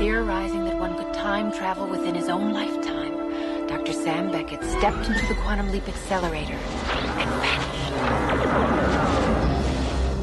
Theorizing 0.00 0.64
that 0.64 0.78
one 0.80 0.94
could 0.96 1.12
time 1.12 1.52
travel 1.52 1.86
within 1.86 2.14
his 2.14 2.28
own 2.28 2.52
lifetime, 2.56 3.14
Dr. 3.68 3.92
Sam 3.92 4.30
Beckett 4.32 4.62
stepped 4.64 5.04
into 5.10 5.24
the 5.28 5.36
quantum 5.44 5.70
leap 5.72 5.86
accelerator 5.88 6.56
and 6.56 7.30
vanished. 7.44 7.92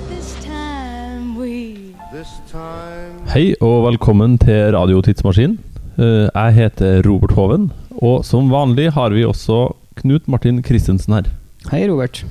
This 0.09 0.29
time 0.43 1.35
we 1.37 1.93
This 2.11 2.31
time 2.51 3.21
Hei 3.33 3.53
og 3.61 3.83
velkommen 3.85 4.37
til 4.41 4.71
Radio 4.75 5.01
Tidsmaskin. 5.01 5.59
Eh, 5.99 6.25
Jeg 6.33 6.53
heter 6.57 7.01
Robert 7.09 7.31
Hoven, 7.37 7.71
og 8.01 8.25
som 8.25 8.49
vanlig 8.51 8.89
har 8.93 9.09
vi 9.13 9.23
også 9.25 9.59
Knut 10.01 10.27
Martin 10.27 10.63
Christensen 10.63 11.13
her. 11.13 11.29
Hei, 11.71 11.85
Robert. 11.91 12.25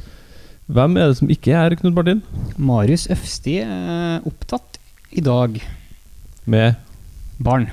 Hvem 0.67 0.97
er 0.97 1.07
det 1.13 1.17
som 1.17 1.31
ikke 1.31 1.53
er 1.55 1.75
Knut 1.79 1.95
Martin? 1.95 2.23
Marius 2.59 3.07
Øfsti 3.11 3.59
er 3.63 4.21
opptatt 4.27 4.79
i 5.13 5.21
dag. 5.21 5.63
Med 6.47 6.75
Barn, 7.39 7.69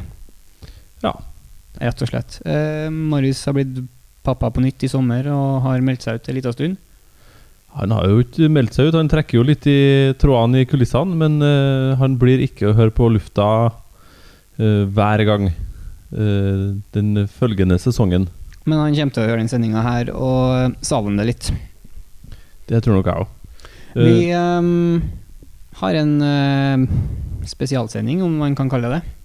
Ja. 1.04 1.14
rett 1.80 2.02
og 2.02 2.10
slett. 2.10 2.40
Eh, 2.46 2.90
Marius 2.90 3.46
har 3.46 3.54
blitt 3.54 3.84
pappa 4.24 4.50
på 4.52 4.62
nytt 4.64 4.84
i 4.84 4.90
sommer 4.92 5.28
og 5.32 5.62
har 5.66 5.82
meldt 5.82 6.04
seg 6.04 6.16
ut 6.16 6.30
en 6.30 6.36
liten 6.36 6.54
stund. 6.54 6.78
Han 7.74 7.92
har 7.92 8.06
jo 8.08 8.22
ikke 8.22 8.50
meldt 8.54 8.76
seg 8.78 8.88
ut, 8.92 8.96
han 9.00 9.10
trekker 9.10 9.40
jo 9.40 9.44
litt 9.48 9.66
i 9.68 10.14
trådene 10.22 10.62
i 10.62 10.68
kulissene, 10.70 11.16
men 11.18 11.42
eh, 11.42 11.96
han 11.98 12.18
blir 12.22 12.44
ikke 12.46 12.70
å 12.70 12.76
høre 12.78 12.94
på 12.94 13.10
lufta 13.10 13.48
eh, 14.62 14.84
hver 14.86 15.24
gang 15.26 15.48
eh, 15.50 16.68
den 16.94 17.26
følgende 17.28 17.80
sesongen. 17.82 18.30
Men 18.66 18.80
han 18.80 18.96
kommer 18.96 19.16
til 19.16 19.24
å 19.24 19.28
gjøre 19.28 19.42
den 19.42 19.52
sendinga 19.52 19.82
her 19.84 20.12
og 20.14 20.78
salen 20.86 21.18
det 21.20 21.26
litt. 21.32 21.50
Det 22.70 22.80
tror 22.84 23.00
nok 23.00 23.10
jeg 23.10 23.26
òg. 23.26 23.28
Vi 23.98 24.30
ehm, 24.34 25.02
har 25.82 25.98
en 26.00 26.14
eh, 26.26 26.86
spesialsending, 27.50 28.22
om 28.24 28.38
man 28.40 28.56
kan 28.56 28.70
kalle 28.72 28.90
det 28.90 29.02
det. 29.02 29.04
Eh, 29.04 29.23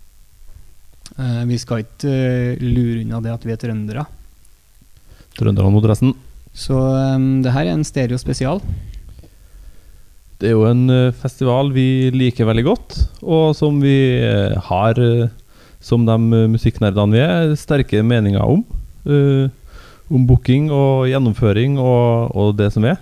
vi 1.49 1.59
skal 1.59 1.83
ikke 1.83 2.11
eh, 2.11 2.63
lure 2.63 3.03
unna 3.03 3.21
det 3.25 3.35
at 3.35 3.47
vi 3.47 3.55
er 3.55 3.61
trøndere. 3.61 4.05
Trønderne 5.39 5.73
mot 5.75 5.87
resten. 5.87 6.15
Så 6.55 6.75
um, 6.75 7.41
det 7.45 7.53
her 7.55 7.67
er 7.67 7.77
en 7.77 7.87
stereo 7.87 8.19
spesial. 8.19 8.63
Det 10.39 10.51
er 10.51 10.55
jo 10.55 10.69
en 10.69 10.87
eh, 10.91 11.15
festival 11.19 11.73
vi 11.75 12.11
liker 12.15 12.47
veldig 12.47 12.65
godt, 12.67 12.99
og 13.27 13.57
som 13.59 13.81
vi 13.83 13.97
eh, 14.23 14.55
har, 14.69 14.99
eh, 15.03 15.31
som 15.83 16.07
de 16.07 16.15
eh, 16.15 16.51
musikknerdene 16.51 17.17
vi 17.17 17.23
er, 17.25 17.55
sterke 17.59 18.03
meninger 18.07 18.43
om. 18.43 18.63
Uh, 19.09 19.49
om 20.13 20.25
booking 20.29 20.71
og 20.73 21.07
gjennomføring 21.09 21.77
og, 21.81 22.33
og 22.37 22.55
det 22.59 22.71
som 22.75 22.85
er. 22.89 22.97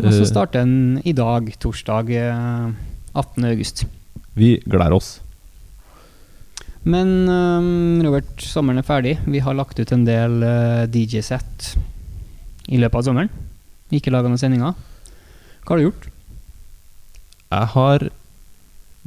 Og 0.00 0.08
så 0.10 0.24
Eh, 0.24 0.28
starter 0.28 0.64
den 0.64 1.00
i 1.04 1.12
dag, 1.12 1.50
torsdag 1.60 2.10
eh, 2.10 2.72
18. 3.14 3.44
august. 3.44 3.84
Vi 4.34 4.56
gleder 4.66 4.96
oss. 4.96 5.20
Men 6.84 7.12
um, 7.32 8.02
Robert, 8.04 8.32
sommeren 8.44 8.80
er 8.80 8.86
ferdig. 8.86 9.14
Vi 9.24 9.40
har 9.40 9.56
lagt 9.56 9.78
ut 9.80 9.92
en 9.94 10.04
del 10.04 10.42
uh, 10.44 10.84
DJ-sett 10.84 11.70
i 12.68 12.80
løpet 12.80 13.00
av 13.00 13.06
sommeren. 13.08 13.32
Ikke 13.94 14.12
laga 14.12 14.28
noen 14.28 14.40
sendinger. 14.40 14.76
Hva 15.64 15.72
har 15.72 15.80
du 15.80 15.86
gjort? 15.86 16.08
Jeg 17.54 17.70
har 17.74 18.06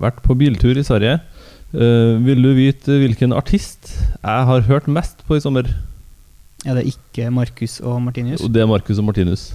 vært 0.01 0.23
på 0.25 0.37
biltur 0.37 0.77
i 0.77 0.85
Sverige. 0.85 1.19
Uh, 1.69 2.17
vil 2.25 2.41
du 2.41 2.51
vite 2.57 2.97
hvilken 3.03 3.35
artist 3.35 3.93
jeg 3.93 4.49
har 4.49 4.67
hørt 4.69 4.89
mest 4.89 5.21
på 5.29 5.37
i 5.37 5.43
sommer? 5.43 5.69
Er 6.65 6.79
det 6.79 6.87
ikke 6.89 7.29
Markus 7.29 7.77
og 7.85 8.01
Martinus? 8.01 8.41
Og 8.41 8.49
det 8.53 8.63
er 8.63 8.69
Markus 8.69 8.97
og 8.97 9.05
Martinus. 9.05 9.51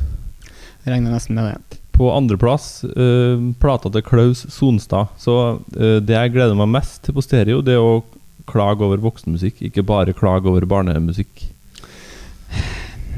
Jeg 0.84 0.94
regner 0.94 1.14
nesten 1.14 1.38
med 1.38 1.50
det. 1.50 1.81
På 1.92 2.08
andreplass 2.14 2.84
uh, 2.84 3.36
plata 3.60 3.90
til 3.92 4.04
Klaus 4.06 4.46
Sonstad. 4.50 5.12
Så 5.20 5.34
eh, 5.76 5.98
det 6.00 6.16
jeg 6.16 6.32
gleder 6.34 6.56
meg 6.58 6.70
mest 6.72 7.02
til 7.04 7.16
på 7.16 7.24
stereo, 7.24 7.60
det 7.64 7.76
er 7.76 7.84
å 7.84 8.00
klage 8.48 8.82
over 8.86 9.02
voksenmusikk, 9.02 9.60
ikke 9.68 9.84
bare 9.86 10.16
klage 10.16 10.48
over 10.50 10.64
barnemusikk. 10.66 11.44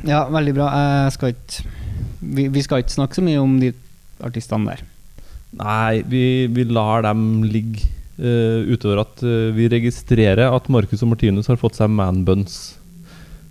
Ja, 0.05 0.27
veldig 0.29 0.52
bra. 0.58 0.68
Jeg 1.07 1.14
skal 1.14 1.33
ikke 1.33 1.70
vi, 2.24 2.48
vi 2.48 2.62
skal 2.64 2.83
ikke 2.83 2.95
snakke 2.95 3.18
så 3.18 3.24
mye 3.24 3.40
om 3.42 3.57
de 3.61 3.73
artistene 4.24 4.73
der. 4.73 4.85
Nei, 5.61 6.02
vi, 6.08 6.24
vi 6.52 6.67
lar 6.70 7.05
dem 7.06 7.45
ligge. 7.46 7.91
Uh, 8.14 8.62
utover 8.70 9.01
at 9.02 9.23
uh, 9.27 9.51
vi 9.56 9.64
registrerer 9.67 10.46
at 10.46 10.68
Marcus 10.70 11.01
og 11.02 11.08
Martinus 11.11 11.48
har 11.51 11.58
fått 11.58 11.80
seg 11.80 11.91
manbuns. 11.91 12.77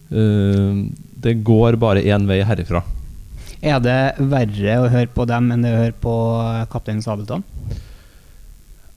Uh, 0.08 0.88
det 1.20 1.42
går 1.44 1.76
bare 1.82 2.04
én 2.08 2.24
vei 2.30 2.40
herifra. 2.48 2.80
Er 3.64 3.80
det 3.80 4.20
verre 4.20 4.76
å 4.82 4.92
høre 4.92 5.08
på 5.16 5.24
dem 5.30 5.48
enn 5.54 5.64
det 5.64 5.72
å 5.72 5.80
høre 5.86 5.96
på 6.04 6.14
eh, 6.42 6.66
Kaptein 6.72 7.00
Sabeltann? 7.04 7.46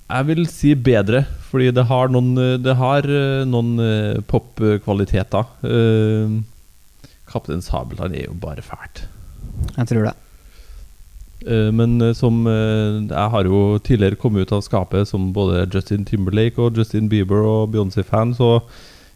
Jeg 0.06 0.26
vil 0.26 0.42
si 0.50 0.72
bedre, 0.74 1.22
fordi 1.46 1.70
det 1.74 1.84
har 1.86 2.10
noen, 2.10 2.32
eh, 2.42 2.56
det 2.58 2.74
har 2.80 3.06
eh, 3.06 3.46
noen 3.46 3.78
popkvaliteter. 4.26 5.46
Uh, 5.62 6.42
Kaptein 7.30 7.62
Sabeltann 7.62 8.14
er 8.18 8.26
jo 8.26 8.34
bare 8.42 8.64
fælt. 8.66 9.04
Jeg 9.76 9.92
tror 9.92 10.08
det. 10.10 10.16
Men 11.46 12.00
som 12.16 12.46
Jeg 12.48 13.30
har 13.30 13.44
jo 13.46 13.78
tidligere 13.84 14.18
kommet 14.18 14.48
ut 14.48 14.54
av 14.56 14.62
skapet 14.64 15.06
som 15.06 15.28
både 15.36 15.66
Justin 15.70 16.02
Timberlake 16.08 16.58
og 16.58 16.80
Justin 16.80 17.10
Bieber 17.12 17.44
og 17.46 17.74
Beyoncé-fan, 17.74 18.32
så 18.34 18.64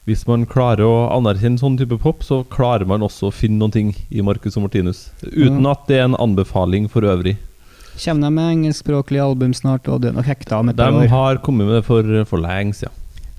hvis 0.08 0.26
man 0.26 0.46
klarer 0.46 0.84
å 0.86 1.10
anerkjenne 1.16 1.60
sånn 1.60 1.76
type 1.78 1.98
pop, 2.00 2.22
så 2.26 2.42
klarer 2.50 2.86
man 2.88 3.00
også 3.04 3.28
å 3.28 3.34
finne 3.34 3.58
noen 3.60 3.72
ting 3.74 3.90
i 4.10 4.22
Marcus 4.22 4.56
og 4.56 4.64
Martinus. 4.68 5.10
Uten 5.22 5.60
Mm. 5.60 5.70
at 5.70 5.86
det 5.88 5.98
er 5.98 6.04
en 6.08 6.16
anbefaling 6.16 6.88
for 6.90 7.02
øvrig. 7.02 7.36
Kommer 8.00 8.22
de 8.28 8.30
med 8.32 8.50
engelskspråklig 8.56 9.20
album 9.20 9.52
snart, 9.52 9.86
og 9.88 10.00
du 10.00 10.08
er 10.08 10.12
nok 10.16 10.24
hekta 10.24 10.58
om 10.60 10.68
et 10.70 10.76
De 10.76 10.82
år? 10.82 11.08
har 11.08 11.36
kommet 11.38 11.66
med 11.66 11.74
det 11.76 11.84
for, 11.84 12.02
for 12.24 12.38
lenge 12.38 12.72
siden. 12.74 12.92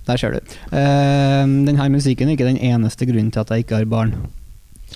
Der 0.07 0.17
ser 0.17 0.31
du. 0.31 0.39
Uh, 0.71 1.45
denne 1.65 1.89
musikken 1.89 2.27
er 2.29 2.35
ikke 2.37 2.45
den 2.49 2.57
eneste 2.61 3.05
grunnen 3.05 3.31
til 3.31 3.39
at 3.41 3.49
jeg 3.49 3.65
ikke 3.65 3.77
har 3.81 3.85
barn. 3.85 4.13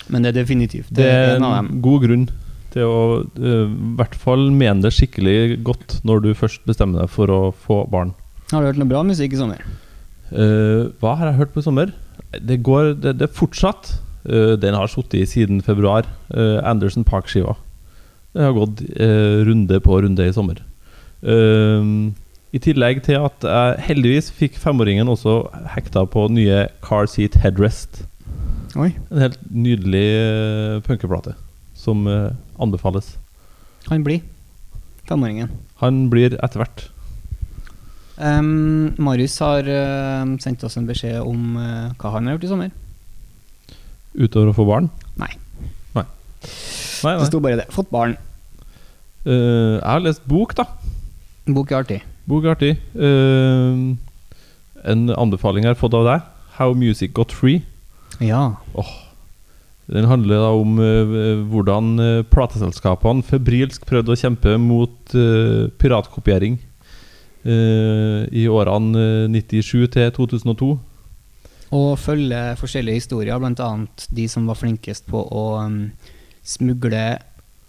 Men 0.08 0.22
det 0.22 0.34
er 0.36 0.42
definitivt 0.44 0.92
Det 0.92 1.04
er 1.06 1.36
en 1.36 1.42
av 1.46 1.64
en 1.64 1.80
god 1.80 2.02
grunn 2.02 2.28
til 2.70 2.82
å 2.84 3.24
eh, 3.40 3.64
i 3.64 3.94
hvert 3.96 4.14
fall 4.14 4.50
mene 4.52 4.82
det 4.84 4.90
skikkelig 4.92 5.62
godt 5.64 6.00
når 6.04 6.20
du 6.22 6.34
først 6.34 6.60
bestemmer 6.68 7.00
deg 7.00 7.08
for 7.10 7.26
å 7.32 7.54
få 7.54 7.78
barn. 7.88 8.12
Har 8.52 8.60
du 8.60 8.66
hørt 8.68 8.76
noe 8.76 8.90
bra 8.90 9.02
musikk 9.02 9.32
i 9.32 9.36
sommer? 9.40 9.62
Eh, 10.32 10.88
hva 10.98 11.14
har 11.20 11.30
jeg 11.30 11.38
hørt 11.38 11.54
på 11.54 11.62
i 11.62 11.66
sommer? 11.66 11.92
Det 12.42 12.62
går 12.66 12.96
Det, 13.00 13.18
det 13.18 13.30
fortsatt. 13.30 14.00
uh, 14.26 14.56
den 14.58 14.74
har 14.74 14.88
sittet 14.90 15.28
siden 15.28 15.62
februar. 15.62 16.04
Uh, 16.34 16.58
Anderson 16.64 17.04
Park-skiva. 17.04 17.54
Det 18.34 18.42
har 18.42 18.52
gått 18.52 18.82
runde 19.46 19.80
på 19.80 20.02
runde 20.02 20.26
i 20.26 20.32
sommer. 20.32 20.58
I 22.52 22.58
tillegg 22.60 23.02
til 23.02 23.16
at 23.24 23.40
jeg 23.40 23.78
heldigvis 23.86 24.28
fikk 24.30 24.58
femåringen 24.60 25.08
også 25.08 25.48
hekta 25.72 26.04
på 26.04 26.26
nye 26.28 26.66
Car 26.84 27.06
Seat 27.08 27.38
Headrest. 27.40 28.02
Oi. 28.76 28.92
En 29.08 29.22
helt 29.22 29.40
nydelig 29.48 30.04
uh, 30.20 30.82
punkeplate 30.84 31.32
som 31.74 32.04
anbefales. 32.60 33.16
Han 33.88 34.04
blir. 34.04 34.20
Femåringen. 35.08 35.48
Han 35.80 36.10
blir 36.10 36.36
etter 36.36 36.60
hvert. 36.60 36.90
Um, 38.16 38.94
Marius 38.96 39.36
har 39.44 39.66
uh, 39.68 40.24
sendt 40.40 40.62
oss 40.64 40.78
en 40.80 40.86
beskjed 40.88 41.18
om 41.20 41.58
uh, 41.60 41.92
hva 42.00 42.14
han 42.14 42.28
har 42.28 42.36
gjort 42.36 42.46
i 42.46 42.52
sommer. 42.52 42.70
Utover 44.16 44.52
å 44.52 44.56
få 44.56 44.64
barn? 44.64 44.88
Nei. 45.20 45.28
Nei, 45.92 46.04
nei. 47.04 47.12
Det 47.20 47.28
sto 47.28 47.42
bare 47.44 47.60
det. 47.60 47.66
Fått 47.74 47.92
barn. 47.92 48.16
Uh, 49.26 49.76
jeg 49.76 49.84
har 49.84 50.04
lest 50.04 50.24
bok, 50.28 50.54
da. 50.56 50.64
Bok 51.46 51.72
er 51.72 51.82
artig. 51.82 51.98
Bok 52.26 52.46
er 52.46 52.56
artig. 52.56 52.72
Eh, 52.98 53.82
en 54.90 55.02
anbefaling 55.14 55.62
jeg 55.62 55.76
har 55.76 55.78
fått 55.78 55.94
av 55.94 56.08
deg. 56.08 56.24
'How 56.56 56.72
Music 56.74 57.12
Got 57.14 57.30
Free'. 57.30 57.60
Ja. 58.18 58.56
Den 59.86 60.08
handler 60.10 60.42
da 60.42 60.48
om 60.56 60.80
uh, 60.80 61.44
hvordan 61.46 62.24
plateselskapene 62.32 63.22
febrilsk 63.22 63.86
prøvde 63.86 64.16
å 64.16 64.18
kjempe 64.18 64.56
mot 64.58 65.14
piratkopiering 65.78 66.58
i 67.46 68.46
årene 68.50 69.06
eh, 69.26 69.30
97 69.30 69.86
til 69.94 70.12
2002. 70.16 70.70
Og 71.76 71.88
følge 71.98 72.40
forskjellige 72.60 73.02
historier, 73.02 73.38
bl.a. 73.42 73.70
de 74.18 74.26
som 74.30 74.46
var 74.46 74.58
flinkest 74.58 75.08
på 75.10 75.18
å 75.18 75.46
um, 75.66 75.80
smugle 76.46 77.18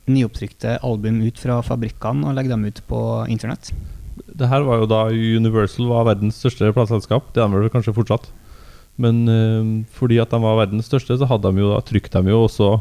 nyopptrykte 0.07 0.77
album 0.85 1.19
ut 1.25 1.39
fra 1.41 1.59
fabrikkene 1.65 2.29
og 2.29 2.37
legge 2.37 2.53
dem 2.53 2.67
ut 2.69 2.81
på 2.87 2.99
internett. 3.31 3.71
Det 4.37 4.49
her 4.49 4.63
var 4.65 4.81
jo 4.81 4.89
da 4.89 5.07
Universal 5.09 5.89
var 5.89 6.05
verdens 6.11 6.37
største 6.39 6.69
plateselskap. 6.75 7.33
Det 7.33 7.41
er 7.41 7.49
de 7.49 7.63
vel 7.63 7.73
kanskje 7.73 7.95
fortsatt. 7.97 8.29
Men 9.01 9.25
eh, 9.29 9.73
fordi 9.93 10.21
at 10.21 10.33
de 10.33 10.41
var 10.41 10.61
verdens 10.61 10.89
største, 10.89 11.17
så 11.17 11.29
hadde 11.29 11.51
de 11.51 11.65
jo 11.65 11.73
da 11.73 11.81
trykt 11.85 12.13
dem 12.13 12.29
jo 12.31 12.45
også 12.45 12.77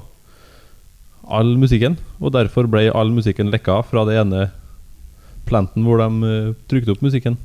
all 1.26 1.56
musikken. 1.60 1.96
Og 2.20 2.32
derfor 2.37 2.69
ble 2.70 2.87
all 2.92 3.12
musikken 3.12 3.50
lekka 3.52 3.81
fra 3.88 4.04
det 4.08 4.20
ene 4.20 4.46
planten 5.46 5.87
hvor 5.87 6.00
de 6.02 6.08
uh, 6.22 6.56
trykte 6.70 6.94
opp 6.94 7.04
musikken. 7.04 7.38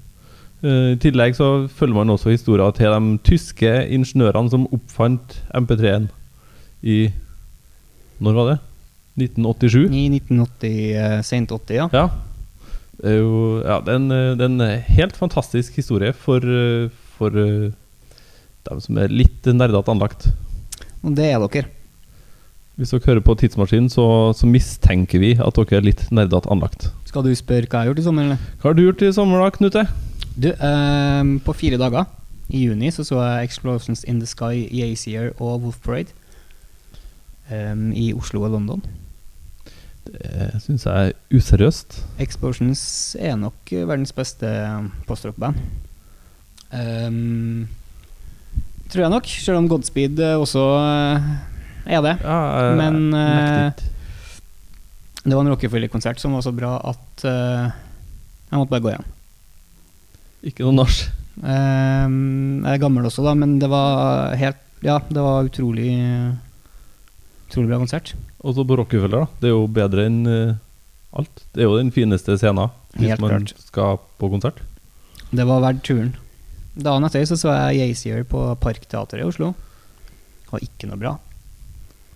Uh, 0.61 0.93
I 0.93 0.99
tillegg 1.01 1.37
så 1.37 1.67
følger 1.73 1.97
man 1.97 2.13
også 2.13 2.33
historien 2.33 2.73
til 2.77 2.93
de 2.93 3.15
tyske 3.27 3.71
ingeniørene 3.93 4.51
som 4.53 4.67
oppfant 4.73 5.39
MP3-en 5.57 6.09
i 6.81 6.99
Når 8.21 8.37
var 8.37 8.51
det? 8.51 8.57
1987? 9.21 9.89
I 9.91 10.03
1980, 10.13 10.73
eh, 10.95 11.15
sent 11.25 11.51
80, 11.51 11.75
ja. 11.75 11.87
Ja. 11.91 12.05
Det 13.01 13.09
er 13.09 13.17
jo 13.17 13.61
ja, 13.65 13.79
det 13.81 13.91
er 13.91 13.97
en, 13.97 14.13
det 14.37 14.45
er 14.45 14.51
en 14.51 14.83
helt 14.95 15.17
fantastisk 15.17 15.75
historie 15.75 16.13
for, 16.13 16.45
for 17.17 17.33
dem 17.33 18.81
som 18.85 18.99
er 19.01 19.13
litt 19.13 19.49
nerdete 19.49 19.91
anlagt. 19.91 20.29
Og 21.01 21.15
det 21.17 21.31
er 21.33 21.41
dere. 21.41 21.80
Hvis 22.79 22.93
dere 22.93 23.03
hører 23.05 23.23
på 23.25 23.35
Tidsmaskinen, 23.37 23.89
så, 23.91 24.05
så 24.33 24.47
mistenker 24.47 25.19
vi 25.21 25.33
at 25.35 25.57
dere 25.59 25.77
er 25.81 25.85
litt 25.85 26.05
nerdete 26.13 26.49
anlagt. 26.53 26.87
Skal 27.05 27.25
du 27.27 27.33
spørre 27.35 27.67
hva 27.67 27.81
jeg 27.81 27.83
har 27.83 27.91
gjort 27.91 27.99
i 28.01 28.05
sommer, 28.07 28.29
eller? 28.29 28.45
Hva 28.61 28.69
har 28.71 28.77
du 28.77 28.83
gjort 28.85 29.03
i 29.05 29.11
sommer, 29.13 29.43
da, 29.43 29.51
Knute? 29.57 29.83
Du, 30.39 30.47
ehm, 30.55 31.35
på 31.43 31.53
fire 31.59 31.77
dager 31.81 32.07
i 32.51 32.63
juni 32.65 32.89
så 32.91 33.03
så 33.07 33.19
jeg 33.19 33.49
Explosions 33.49 34.05
in 34.07 34.19
the 34.23 34.27
Sky, 34.29 34.63
Yazier 34.71 35.33
og 35.37 35.61
Wolf 35.65 35.81
Parade. 35.83 36.15
ehm, 37.51 37.91
I 37.93 38.13
Oslo 38.15 38.45
og 38.47 38.55
London. 38.55 38.81
Det 40.07 40.47
syns 40.63 40.87
jeg 40.87 41.11
er 41.11 41.37
useriøst. 41.37 41.99
Explosions 42.23 42.81
er 43.19 43.35
nok 43.37 43.69
verdens 43.69 44.15
beste 44.15 44.47
postrock-band. 45.07 45.59
Ehm, 46.73 47.67
tror 48.89 49.03
jeg 49.05 49.11
nok, 49.13 49.27
selv 49.27 49.59
om 49.59 49.67
Godspeed 49.69 50.19
eh, 50.19 50.39
også 50.39 50.63
eh, 50.79 51.29
er 51.85 52.03
det. 52.05 52.15
Ja, 52.23 52.37
uh, 52.71 52.75
Men, 52.79 52.99
ikke. 53.13 53.89
Det 55.21 55.35
var 55.35 55.43
en 55.43 55.51
Rockefeller-konsert 55.53 56.21
som 56.21 56.33
var 56.33 56.43
så 56.45 56.53
bra 56.55 56.75
at 56.91 57.25
uh, 57.27 57.69
jeg 58.49 58.57
måtte 58.57 58.73
bare 58.73 58.85
gå 58.85 58.93
igjen. 58.93 59.09
Ikke 60.49 60.65
noe 60.65 60.79
nach. 60.81 60.97
Ehm, 61.45 62.63
jeg 62.65 62.73
er 62.75 62.81
gammel 62.81 63.05
også, 63.07 63.23
da, 63.23 63.35
men 63.37 63.55
det 63.61 63.69
var 63.71 64.33
helt 64.37 64.59
Ja, 64.83 64.97
det 65.07 65.21
var 65.21 65.45
utrolig 65.47 65.93
Utrolig 67.47 67.69
bra 67.69 67.77
konsert. 67.79 68.11
Og 68.41 68.57
så 68.57 68.65
på 68.65 68.75
Rockefeller, 68.79 69.23
da. 69.23 69.39
Det 69.39 69.49
er 69.51 69.53
jo 69.53 69.69
bedre 69.69 70.07
enn 70.09 70.19
alt. 71.11 71.43
Det 71.53 71.63
er 71.63 71.69
jo 71.69 71.77
den 71.77 71.91
fineste 71.93 72.37
scenen 72.39 72.71
hvis 72.95 73.13
Helt 73.13 73.23
man 73.23 73.33
klart. 73.35 73.53
skal 73.67 73.99
på 74.19 74.29
konsert. 74.31 74.61
Det 75.31 75.45
var 75.47 75.63
verdt 75.63 75.83
turen. 75.87 76.13
Dagen 76.75 77.07
etter 77.07 77.25
så, 77.27 77.37
så 77.39 77.53
jeg 77.71 77.91
Yazier 77.91 78.23
på 78.27 78.43
Parkteatret 78.59 79.23
i 79.23 79.27
Oslo. 79.27 79.51
Det 80.43 80.53
var 80.53 80.65
ikke 80.65 80.89
noe 80.89 80.99
bra. 80.99 81.13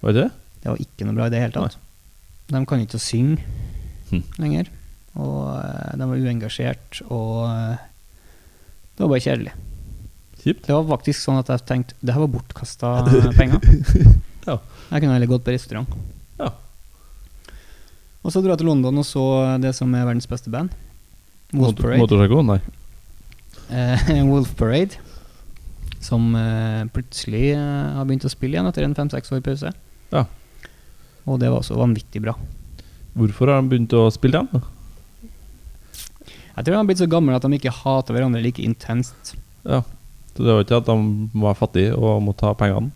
Var 0.01 0.13
det 0.15 0.23
det? 0.23 0.31
Det 0.63 0.71
var 0.71 0.81
ikke 0.81 1.05
noe 1.07 1.15
bra 1.17 1.27
i 1.29 1.33
det 1.33 1.41
hele 1.43 1.53
tatt. 1.55 1.77
De 2.51 2.61
kan 2.69 2.81
ikke 2.83 2.99
synge 3.01 3.39
Hm. 4.11 4.21
lenger. 4.37 4.67
Og 5.17 5.47
eh, 5.57 5.93
de 5.97 6.05
var 6.09 6.19
uengasjert, 6.21 6.99
og 7.09 7.45
eh, 7.49 7.77
det 8.95 9.01
var 9.01 9.09
bare 9.15 9.23
kjedelig. 9.25 9.53
Kjipt. 10.43 10.67
Det 10.67 10.75
var 10.75 10.83
faktisk 10.91 11.23
sånn 11.23 11.39
at 11.41 11.49
jeg 11.49 11.63
tenkte 11.65 11.95
det 12.05 12.13
her 12.13 12.21
var 12.25 12.33
bortkasta 12.35 12.91
penger. 13.39 13.63
Ja. 14.45 14.59
Jeg 14.91 15.01
kunne 15.01 15.15
heller 15.15 15.25
gått 15.31 15.41
på 15.47 15.49
restaurant. 15.55 15.89
Ja. 16.37 16.51
Og 18.21 18.29
så 18.29 18.43
dro 18.45 18.51
jeg 18.53 18.59
til 18.61 18.67
London 18.69 18.99
og 19.01 19.05
så 19.09 19.23
det 19.63 19.71
som 19.73 19.89
er 19.97 20.05
verdens 20.05 20.29
beste 20.29 20.51
band. 20.53 20.69
Wolf 21.53 21.79
Parade. 21.79 21.97
Motorpsycho? 22.03 22.43
Nei. 22.45 22.59
Eh, 23.73 24.05
Wolf 24.29 24.51
Parade. 24.59 24.99
Som 26.05 26.29
eh, 26.37 26.83
plutselig 26.93 27.47
eh, 27.55 27.93
har 27.97 28.05
begynt 28.05 28.27
å 28.27 28.31
spille 28.33 28.57
igjen 28.57 28.69
etter 28.69 28.85
en 28.85 28.93
fem-seks 28.97 29.31
år 29.33 29.41
pause. 29.45 29.71
Ja. 30.13 30.25
Og 31.25 31.39
det 31.41 31.49
var 31.49 31.63
også 31.63 31.77
vanvittig 31.79 32.21
bra. 32.21 32.35
Hvorfor 33.17 33.49
har 33.49 33.61
de 33.63 33.71
begynt 33.71 33.93
å 33.97 34.05
spille 34.13 34.41
igjen? 34.43 34.51
da? 34.53 34.71
Jeg 36.55 36.63
tror 36.63 36.71
de 36.71 36.77
har 36.79 36.87
blitt 36.87 37.01
så 37.01 37.07
gamle 37.11 37.35
at 37.35 37.43
de 37.43 37.57
ikke 37.57 37.73
hater 37.81 38.15
hverandre 38.15 38.43
like 38.43 38.63
intenst. 38.63 39.33
Ja. 39.67 39.81
Så 40.35 40.43
det 40.43 40.51
var 40.53 40.63
ikke 40.65 40.77
at 40.81 40.87
de 40.91 41.41
var 41.41 41.57
fattige 41.59 41.95
og 41.97 42.21
måtte 42.23 42.47
ha 42.47 42.53
pengene? 42.59 42.91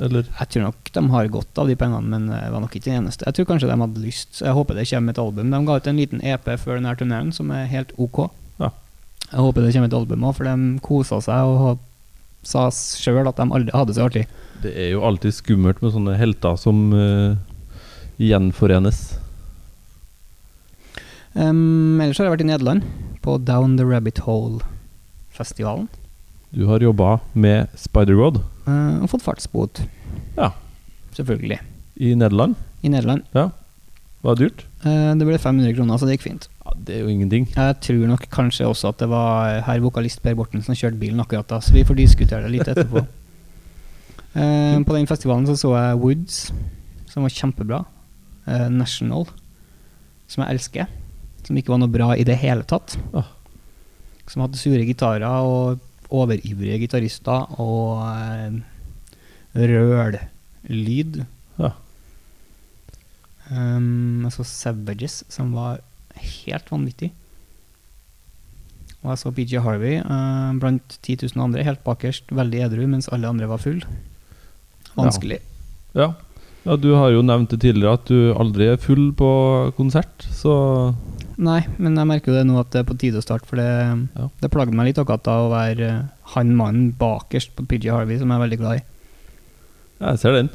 Eller? 0.00 0.28
Jeg 0.38 0.48
tror 0.52 0.66
nok 0.68 0.90
de 0.94 1.02
har 1.12 1.28
godt 1.34 1.58
av 1.60 1.68
de 1.68 1.74
pengene, 1.76 2.08
men 2.12 2.28
det 2.30 2.38
var 2.54 2.62
nok 2.62 2.76
ikke 2.78 2.86
den 2.92 3.02
eneste. 3.02 3.26
Jeg 3.26 3.36
tror 3.36 3.48
kanskje 3.50 3.68
de 3.68 3.76
hadde 3.82 4.04
lyst. 4.04 4.40
Jeg 4.44 4.54
håper 4.56 4.78
det 4.78 4.86
kommer 4.92 5.12
et 5.16 5.20
album. 5.24 5.50
De 5.52 5.60
ga 5.66 5.76
ut 5.80 5.88
en 5.90 5.98
liten 6.00 6.22
EP 6.24 6.46
før 6.62 6.78
denne 6.78 6.94
turneen 7.00 7.32
som 7.36 7.50
er 7.56 7.66
helt 7.72 7.90
ok. 8.00 8.22
Ja. 8.62 8.70
Jeg 9.26 9.40
håper 9.44 9.66
det 9.66 9.74
kommer 9.74 9.90
et 9.90 9.98
album 10.00 10.24
òg, 10.30 10.36
for 10.38 10.48
de 10.48 10.56
kosa 10.86 11.20
seg 11.26 11.50
og 11.52 11.58
ha- 11.64 11.78
sa 12.46 12.68
sjøl 12.72 13.28
at 13.28 13.38
de 13.40 13.46
aldri 13.48 13.74
hadde 13.76 13.96
så 13.96 14.08
artig. 14.08 14.26
Det 14.60 14.72
er 14.76 14.92
jo 14.94 15.04
alltid 15.06 15.36
skummelt 15.36 15.80
med 15.84 15.94
sånne 15.94 16.16
helter 16.20 16.56
som 16.60 16.90
uh, 16.92 17.38
gjenforenes. 18.20 19.00
Um, 21.32 22.00
ellers 22.00 22.18
har 22.18 22.28
jeg 22.28 22.34
vært 22.34 22.44
i 22.44 22.50
Nederland, 22.50 22.84
på 23.24 23.36
Down 23.44 23.76
the 23.78 23.86
Rabbit 23.86 24.22
Hole-festivalen. 24.26 25.88
Du 26.50 26.64
har 26.66 26.82
jobba 26.82 27.20
med 27.38 27.70
Spider-God 27.78 28.42
Uh, 28.70 29.00
og 29.02 29.08
fått 29.10 29.24
fartsbot. 29.24 29.80
Ja. 30.36 30.52
Selvfølgelig. 31.16 31.58
i 31.96 32.14
Nederland. 32.14 32.54
I 32.82 32.88
Nederland. 32.92 33.24
Var 33.34 34.36
det 34.36 34.44
dyrt? 34.44 34.64
Uh, 34.84 35.16
det 35.16 35.26
ble 35.26 35.38
500 35.40 35.74
kroner, 35.74 35.98
så 35.98 36.06
det 36.06 36.18
gikk 36.18 36.28
fint. 36.28 36.46
Det 36.86 36.96
er 36.96 37.02
jo 37.04 37.12
ingenting. 37.12 37.46
Jeg 37.52 37.76
tror 37.84 38.04
nok 38.08 38.22
kanskje 38.32 38.68
også 38.68 38.92
at 38.92 39.02
det 39.02 39.08
var 39.10 39.60
herr 39.66 39.82
vokalist 39.84 40.22
Per 40.24 40.36
Borten 40.38 40.62
som 40.64 40.76
kjørte 40.76 41.00
bilen 41.00 41.20
akkurat 41.20 41.48
da, 41.50 41.58
så 41.60 41.74
vi 41.74 41.84
får 41.84 41.98
diskutere 41.98 42.46
det 42.46 42.54
litt 42.54 42.70
etterpå. 42.72 43.02
uh, 44.34 44.78
på 44.86 44.96
den 44.96 45.08
festivalen 45.10 45.48
så 45.48 45.58
så 45.60 45.74
jeg 45.76 46.00
Woods, 46.00 46.38
som 47.10 47.26
var 47.26 47.34
kjempebra. 47.36 47.82
Uh, 48.46 48.68
National, 48.72 49.28
som 50.30 50.44
jeg 50.44 50.56
elsker. 50.56 50.96
Som 51.44 51.60
ikke 51.60 51.74
var 51.74 51.82
noe 51.82 51.92
bra 51.92 52.14
i 52.16 52.24
det 52.24 52.38
hele 52.40 52.64
tatt. 52.68 52.96
Oh. 53.12 53.28
Som 54.30 54.46
hadde 54.46 54.60
sure 54.60 54.86
gitarer 54.86 55.26
og 55.26 55.80
overivrige 56.10 56.80
gitarister 56.86 57.60
og 57.60 58.00
uh, 58.08 58.56
røllyd. 59.54 61.22
Ja. 61.60 61.74
Um, 63.50 64.24
jeg 64.24 64.34
så 64.36 64.46
Savages, 64.46 65.22
som 65.28 65.52
var 65.54 65.80
helt 66.24 66.70
vanvittig. 66.72 67.10
Og 69.00 69.12
jeg 69.14 69.20
så 69.22 69.30
PJ 69.32 69.60
Harvey 69.64 69.94
eh, 70.00 70.50
blant 70.60 70.98
10 71.00 71.22
000 71.32 71.44
andre, 71.46 71.64
helt 71.64 71.80
bakerst, 71.86 72.28
veldig 72.36 72.64
edru, 72.66 72.82
mens 72.90 73.08
alle 73.12 73.30
andre 73.30 73.48
var 73.48 73.62
full. 73.62 73.80
Vanskelig. 74.98 75.38
Ja. 75.96 76.10
ja, 76.66 76.76
du 76.76 76.90
har 76.98 77.10
jo 77.14 77.22
nevnt 77.24 77.54
det 77.54 77.62
tidligere 77.64 77.96
at 77.96 78.10
du 78.10 78.34
aldri 78.36 78.68
er 78.74 78.82
full 78.82 79.08
på 79.16 79.30
konsert, 79.78 80.26
så 80.34 80.92
Nei, 81.40 81.62
men 81.80 81.94
jeg 81.96 82.04
merker 82.04 82.34
jo 82.34 82.36
det 82.36 82.44
nå 82.50 82.58
at 82.60 82.68
det 82.74 82.82
er 82.82 82.88
på 82.90 82.98
tide 83.00 83.16
å 83.16 83.24
starte, 83.24 83.48
for 83.48 83.56
det, 83.56 83.64
Ja. 84.12 84.26
det 84.42 84.50
plager 84.52 84.76
meg 84.76 84.90
litt 84.90 84.98
akkurat 85.00 85.24
da 85.24 85.38
å 85.46 85.52
være 85.54 85.86
eh, 85.88 86.02
han 86.34 86.50
mannen 86.58 86.90
bakerst 87.00 87.54
på 87.56 87.64
PJ 87.70 87.88
Harvey, 87.94 88.18
som 88.20 88.28
jeg 88.28 88.36
er 88.36 88.44
veldig 88.44 88.58
glad 88.60 88.82
i. 88.82 88.82
jeg 90.04 90.20
ser 90.20 90.36
den. 90.36 90.50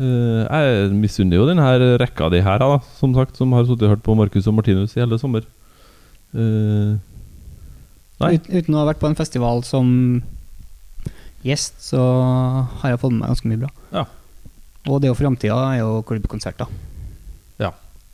Eh, 0.00 0.44
jeg 0.48 0.92
misunner 0.96 1.36
jo 1.36 1.46
denne 1.48 1.96
rekka 2.00 2.30
di 2.32 2.40
her, 2.44 2.60
da, 2.62 2.78
som 2.96 3.12
sagt, 3.16 3.36
som 3.36 3.52
har 3.52 3.66
sittet 3.68 3.84
og 3.84 3.96
hørt 3.96 4.04
på 4.06 4.16
Marcus 4.16 4.48
og 4.48 4.56
Martinus 4.56 4.96
i 4.96 5.02
hele 5.02 5.18
sommer. 5.20 5.44
Uh. 6.32 6.96
Uten 8.20 8.76
å 8.76 8.80
ha 8.82 8.86
vært 8.88 9.00
på 9.00 9.08
en 9.08 9.18
festival 9.18 9.62
som 9.66 9.90
gjest, 11.44 11.80
så 11.84 12.00
har 12.80 12.94
jeg 12.94 13.00
fått 13.02 13.12
med 13.12 13.22
meg 13.24 13.34
ganske 13.34 13.50
mye 13.50 13.60
bra. 13.64 13.70
Ja. 13.92 14.06
Og 14.88 15.02
det 15.04 15.12
og 15.12 15.18
framtida 15.18 15.58
er 15.74 15.82
jo 15.82 16.00
klubbkonserter. 16.08 16.68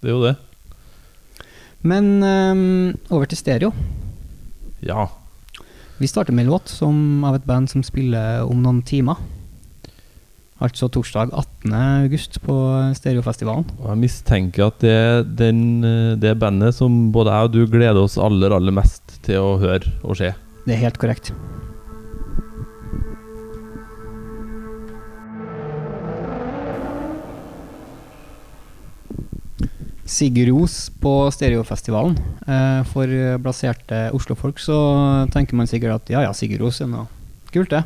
det 0.03 0.11
er 0.11 0.15
jo 0.15 0.25
det. 0.25 0.35
Men 1.87 2.23
um, 2.23 2.99
over 3.15 3.31
til 3.31 3.39
stereo. 3.39 3.71
Ja. 4.83 5.07
Vi 5.99 6.11
starter 6.11 6.35
med 6.35 6.47
en 6.47 6.55
låt 6.55 6.71
som, 6.71 7.23
av 7.25 7.39
et 7.39 7.47
band 7.47 7.71
som 7.71 7.85
spiller 7.87 8.43
om 8.47 8.59
noen 8.63 8.83
timer. 8.87 9.23
Altså 10.57 10.89
torsdag 10.89 11.35
18. 11.37 11.73
august 12.07 12.39
på 12.41 12.55
Stereofestivalen. 12.97 13.67
Og 13.83 13.91
jeg 13.91 14.01
mistenker 14.01 14.71
at 14.71 14.79
det 14.81 14.95
er 14.97 15.27
den, 15.43 15.85
eh, 15.85 16.15
det 16.17 16.39
bandet 16.41 16.73
som 16.75 17.13
både 17.13 17.35
jeg 17.35 17.45
og 17.45 17.53
du 17.53 17.67
gleder 17.69 18.01
oss 18.01 18.17
aller, 18.17 18.55
aller 18.57 18.73
mest 18.73 19.19
til 19.27 19.37
å 19.37 19.59
høre 19.61 19.93
og 20.01 20.17
se. 20.17 20.33
Det 20.65 20.73
er 20.73 20.81
helt 20.81 20.97
korrekt. 20.97 21.29
Sigurd 30.07 30.55
Ros 30.55 30.79
på 31.03 31.13
Stereofestivalen. 31.35 32.17
Eh, 32.49 32.81
for 32.95 33.13
blaserte 33.45 34.07
Oslo-folk 34.17 34.57
så 34.63 34.81
tenker 35.37 35.61
man 35.61 35.69
sikkert 35.69 36.01
at 36.01 36.17
ja 36.17 36.25
ja, 36.25 36.33
Sigurd 36.33 36.65
Ros 36.65 36.81
er 36.81 36.89
noe 36.89 37.11
kult, 37.53 37.77
det. 37.77 37.85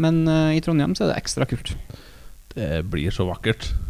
Men 0.00 0.24
eh, 0.28 0.56
i 0.58 0.62
Trondheim 0.64 0.94
så 0.96 1.06
er 1.06 1.12
det 1.12 1.20
ekstra 1.22 1.46
kult. 1.48 1.74
Det 2.54 2.84
blir 2.90 3.14
så 3.14 3.26
vakkert. 3.28 3.70
Eh, 3.70 3.84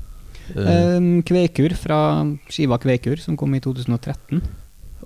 Eh, 0.54 1.00
Kveikur 1.24 1.72
fra 1.80 1.98
skiva 2.52 2.76
Kveikur, 2.78 3.16
som 3.20 3.36
kom 3.36 3.54
i 3.56 3.62
2013. 3.64 4.42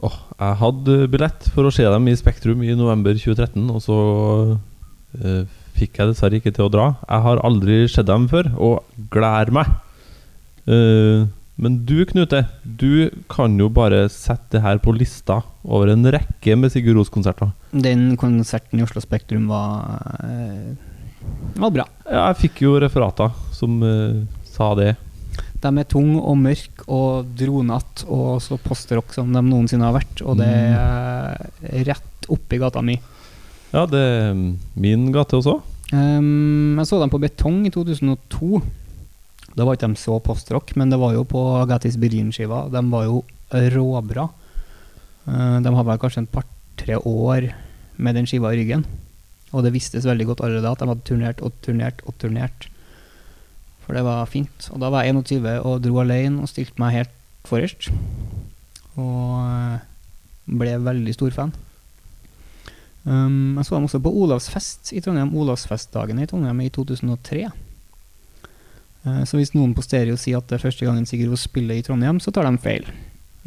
åh, 0.03 0.17
jeg 0.39 0.59
hadde 0.61 0.97
billett 1.11 1.49
for 1.55 1.67
å 1.67 1.73
se 1.75 1.83
dem 1.83 2.09
i 2.11 2.17
Spektrum 2.19 2.63
i 2.63 2.75
november 2.79 3.15
2013, 3.19 3.65
og 3.71 3.81
så 3.83 3.97
uh, 5.25 5.43
fikk 5.79 5.99
jeg 5.99 6.11
dessverre 6.13 6.39
ikke 6.39 6.53
til 6.55 6.67
å 6.69 6.71
dra. 6.71 6.87
Jeg 7.03 7.25
har 7.25 7.43
aldri 7.47 7.81
sett 7.91 8.07
dem 8.07 8.29
før, 8.31 8.51
og 8.59 9.09
gleder 9.11 9.51
meg. 9.55 9.73
Eh, 10.69 11.27
men 11.59 11.81
du, 11.87 11.97
Knute, 12.07 12.45
du 12.63 13.11
kan 13.31 13.57
jo 13.59 13.67
bare 13.75 14.05
sette 14.13 14.57
det 14.57 14.63
her 14.63 14.79
på 14.83 14.95
lista 14.95 15.41
over 15.67 15.91
en 15.91 16.07
rekke 16.15 16.55
med 16.55 16.71
Sigurd 16.71 17.01
Ros-konserter. 17.01 17.51
Den 17.75 18.13
konserten 18.21 18.79
i 18.79 18.85
Oslo 18.87 19.03
Spektrum 19.03 19.49
var, 19.51 19.99
øh, 20.23 20.77
var 21.59 21.75
bra. 21.75 21.89
Ja, 22.07 22.29
jeg 22.29 22.39
fikk 22.45 22.63
jo 22.63 22.77
referater 22.79 23.35
som 23.57 23.83
øh, 23.83 24.23
sa 24.47 24.71
det. 24.79 24.95
De 25.59 25.73
er 25.83 25.89
tung 25.91 26.15
og 26.21 26.39
mørk 26.39 26.85
og 26.87 27.33
dronete 27.35 28.07
og 28.07 28.39
så 28.45 28.61
postrock 28.63 29.11
som 29.17 29.33
de 29.35 29.43
noensinne 29.43 29.89
har 29.89 29.97
vært. 29.99 30.23
Og 30.23 30.39
det 30.39 30.53
er 30.55 31.83
rett 31.91 32.31
oppi 32.31 32.61
gata 32.63 32.85
mi. 32.87 32.95
Ja, 33.73 33.83
det 33.91 33.99
er 33.99 34.39
min 34.79 35.11
gate 35.13 35.43
også. 35.43 35.59
Um, 35.91 36.77
jeg 36.79 36.87
så 36.87 37.01
dem 37.01 37.11
på 37.11 37.19
Betong 37.21 37.65
i 37.67 37.73
2002. 37.75 38.61
Da 39.59 39.67
var 39.67 39.75
ikke 39.75 39.91
de 39.91 39.99
så 39.99 40.21
postrock, 40.23 40.71
men 40.79 40.93
det 40.93 41.01
var 41.03 41.17
jo 41.17 41.25
på 41.27 41.43
Gattis 41.67 41.99
Berlin-skiva. 41.99 42.69
De 42.71 42.83
var 42.93 43.09
jo 43.09 43.25
råbra. 43.75 44.29
Uh, 45.27 45.59
de 45.65 45.75
har 45.75 45.87
vel 45.89 46.01
kanskje 46.01 46.23
en 46.23 46.31
par-tre 46.31 47.01
år 47.03 47.51
med 47.99 48.15
den 48.15 48.29
skiva 48.31 48.53
i 48.55 48.61
ryggen. 48.61 48.87
Og 49.51 49.65
det 49.65 49.75
vistes 49.75 50.07
veldig 50.07 50.29
godt 50.31 50.43
allerede 50.45 50.71
at 50.71 50.83
de 50.83 50.91
hadde 50.91 51.07
turnert 51.09 51.43
og 51.43 51.57
turnert 51.65 52.03
og 52.07 52.15
turnert. 52.23 52.69
For 53.83 53.97
det 53.97 54.05
var 54.05 54.29
fint. 54.31 54.69
Og 54.71 54.83
da 54.83 54.93
var 54.93 55.07
jeg 55.07 55.17
21 55.17 55.49
og 55.65 55.81
dro 55.83 56.03
alene 56.05 56.45
og 56.45 56.51
stilte 56.51 56.79
meg 56.79 56.99
helt 56.99 57.15
forrest. 57.49 57.89
Og 59.01 59.39
eh, 59.41 59.79
ble 60.61 60.75
veldig 60.85 61.15
stor 61.17 61.33
fan. 61.33 61.55
Um, 63.09 63.57
jeg 63.57 63.65
så 63.65 63.79
dem 63.79 63.87
også 63.89 64.03
på 64.05 64.13
Olavsfest 64.13 64.93
i 64.93 65.01
Trondheim, 65.01 65.33
Olavsfestdagene 65.33 66.27
i 66.27 66.29
Trondheim 66.29 66.61
i 66.61 66.69
2003. 66.75 67.47
Uh, 69.09 69.23
så 69.29 69.41
hvis 69.41 69.55
noen 69.57 69.73
på 69.77 69.85
stereo 69.85 70.19
sier 70.21 70.43
at 70.43 70.51
det 70.51 70.59
er 70.59 70.67
første 70.67 70.85
gangen 70.85 71.09
Sigurd 71.09 71.33
Vos 71.33 71.47
spiller 71.49 71.79
i 71.79 71.85
Trondheim, 71.87 72.21
så 72.21 72.35
tar 72.35 72.49
de 72.49 72.61
feil. 72.61 72.85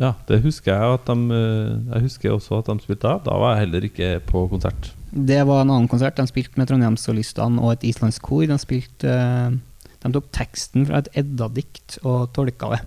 Ja, 0.01 0.15
det 0.29 0.41
husker 0.45 0.73
jeg 0.73 0.95
at 0.95 1.09
de 1.09 1.35
eh, 1.35 1.73
Jeg 1.91 2.05
husker 2.07 2.33
også 2.33 2.61
at 2.61 2.69
de 2.71 2.83
spilte 2.83 3.05
da. 3.05 3.19
Da 3.25 3.37
var 3.37 3.55
jeg 3.55 3.67
heller 3.67 3.85
ikke 3.85 4.11
på 4.25 4.45
konsert. 4.49 4.91
Det 5.11 5.41
var 5.45 5.61
en 5.61 5.73
annen 5.73 5.89
konsert. 5.91 6.17
De 6.17 6.25
spilte 6.29 6.57
med 6.57 6.69
Trondheimssolistene 6.69 7.61
og 7.61 7.75
et 7.75 7.85
islandsk 7.91 8.23
kor. 8.25 8.45
De, 8.49 8.57
spilte, 8.61 9.11
uh, 9.11 9.91
de 10.01 10.13
tok 10.15 10.31
teksten 10.33 10.87
fra 10.87 11.03
et 11.03 11.11
Edda-dikt 11.21 11.99
og 12.01 12.31
tolka 12.35 12.71
det. 12.73 12.81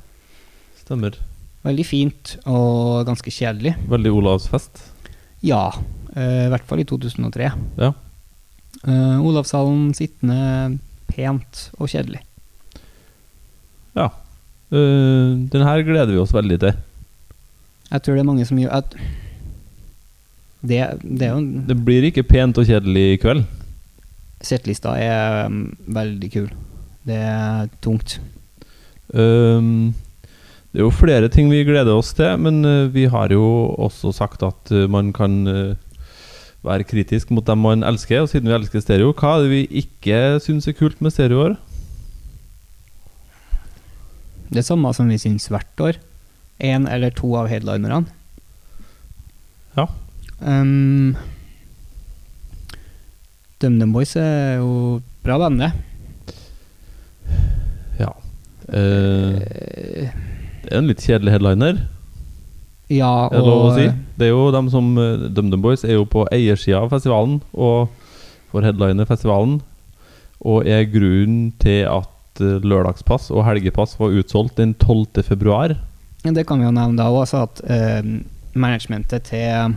Stemmer. 0.80 1.20
Veldig 1.64 1.86
fint 1.86 2.34
og 2.50 3.04
ganske 3.08 3.32
kjedelig. 3.32 3.76
Veldig 3.92 4.12
Olavsfest. 4.18 4.82
Ja, 5.44 5.68
eh, 6.16 6.46
i 6.48 6.50
hvert 6.52 6.66
fall 6.68 6.82
i 6.82 6.88
2003. 6.88 7.52
Ja. 7.80 7.94
Olavshallen 8.84 9.94
sittende 9.96 10.78
pent 11.08 11.68
og 11.78 11.88
kjedelig. 11.88 12.20
Ja. 13.94 14.10
Uh, 14.74 15.44
den 15.50 15.66
her 15.66 15.82
gleder 15.86 16.12
vi 16.12 16.22
oss 16.22 16.34
veldig 16.34 16.58
til. 16.62 16.74
Jeg 17.90 18.02
tror 18.02 18.16
det 18.16 18.24
er 18.24 18.30
mange 18.30 18.46
som 18.48 18.58
gjør 18.58 18.72
at 18.80 18.96
det, 20.64 20.78
det 21.04 21.26
er 21.26 21.34
jo 21.34 21.42
Det 21.68 21.76
blir 21.84 22.06
ikke 22.08 22.24
pent 22.26 22.58
og 22.58 22.66
kjedelig 22.66 23.04
i 23.12 23.18
kveld. 23.20 23.44
Settlista 24.44 24.94
er 25.00 25.44
um, 25.48 25.66
veldig 25.86 26.30
kul. 26.32 26.48
Det 27.04 27.18
er 27.20 27.68
tungt. 27.84 28.16
Um, 29.12 29.92
det 30.72 30.80
er 30.80 30.86
jo 30.86 30.90
flere 30.90 31.28
ting 31.30 31.50
vi 31.52 31.62
gleder 31.68 31.92
oss 31.94 32.14
til, 32.16 32.32
men 32.40 32.64
uh, 32.64 32.88
vi 32.92 33.04
har 33.12 33.32
jo 33.32 33.44
også 33.78 34.12
sagt 34.16 34.42
at 34.42 34.72
uh, 34.72 34.88
man 34.90 35.12
kan 35.16 35.44
uh, 35.46 35.76
være 36.64 36.88
kritisk 36.88 37.30
mot 37.30 37.46
dem 37.46 37.60
man 37.62 37.84
elsker. 37.84 38.24
Og 38.24 38.32
siden 38.32 38.48
vi 38.48 38.56
elsker 38.56 38.82
stereo, 38.82 39.12
hva 39.12 39.36
er 39.36 39.44
det 39.44 39.52
vi 39.52 39.82
ikke 39.84 40.40
syns 40.42 40.68
er 40.68 40.76
kult 40.80 41.04
med 41.04 41.12
stereoer? 41.12 41.58
Det 44.52 44.64
samme 44.66 44.92
som 44.94 45.08
vi 45.08 45.20
syns 45.20 45.48
hvert 45.52 45.80
år. 45.80 46.00
Én 46.62 46.88
eller 46.90 47.14
to 47.14 47.32
av 47.38 47.48
headlinerne. 47.50 48.04
Ja. 49.74 49.88
Um, 50.40 51.16
DumDum 53.62 53.94
Boys 53.94 54.14
er 54.20 54.60
jo 54.60 55.00
bra 55.24 55.38
band, 55.40 55.62
det. 55.62 55.72
Ja. 57.98 58.12
Uh, 58.68 59.40
det 60.64 60.70
er 60.70 60.78
en 60.78 60.88
litt 60.88 61.02
kjedelig 61.04 61.36
headliner, 61.36 61.82
Ja, 62.92 63.28
er 63.32 63.40
det 63.40 63.48
lov 63.48 63.66
å 63.70 63.74
si. 63.74 63.88
Det 64.20 64.26
er 64.28 64.34
jo 64.34 64.48
dem 64.52 64.68
som 64.72 64.92
uh, 65.00 65.28
DumDum 65.32 65.62
Boys 65.64 65.84
er 65.86 65.96
jo 65.96 66.04
på 66.08 66.26
eiersida 66.32 66.84
av 66.84 66.92
festivalen 66.92 67.40
og 67.52 67.88
får 68.52 68.68
headliner 68.68 69.08
festivalen. 69.08 69.58
Og 70.44 70.68
er 70.68 70.84
grunnen 70.92 71.54
til 71.62 71.86
at 71.88 72.13
uh, 72.42 72.62
lørdagspass 72.64 73.30
og 73.34 73.44
helgepass 73.46 73.98
var 74.00 74.14
utsolgt 74.16 74.56
den 74.58 74.74
12. 74.74 75.22
februar. 75.26 75.76
Det 76.24 76.46
kan 76.48 76.58
vi 76.58 76.64
jo 76.64 76.72
nevne 76.72 76.96
da 76.96 77.10
også, 77.12 77.42
at 77.44 77.60
eh, 77.68 78.06
managementet 78.56 79.26
til 79.28 79.74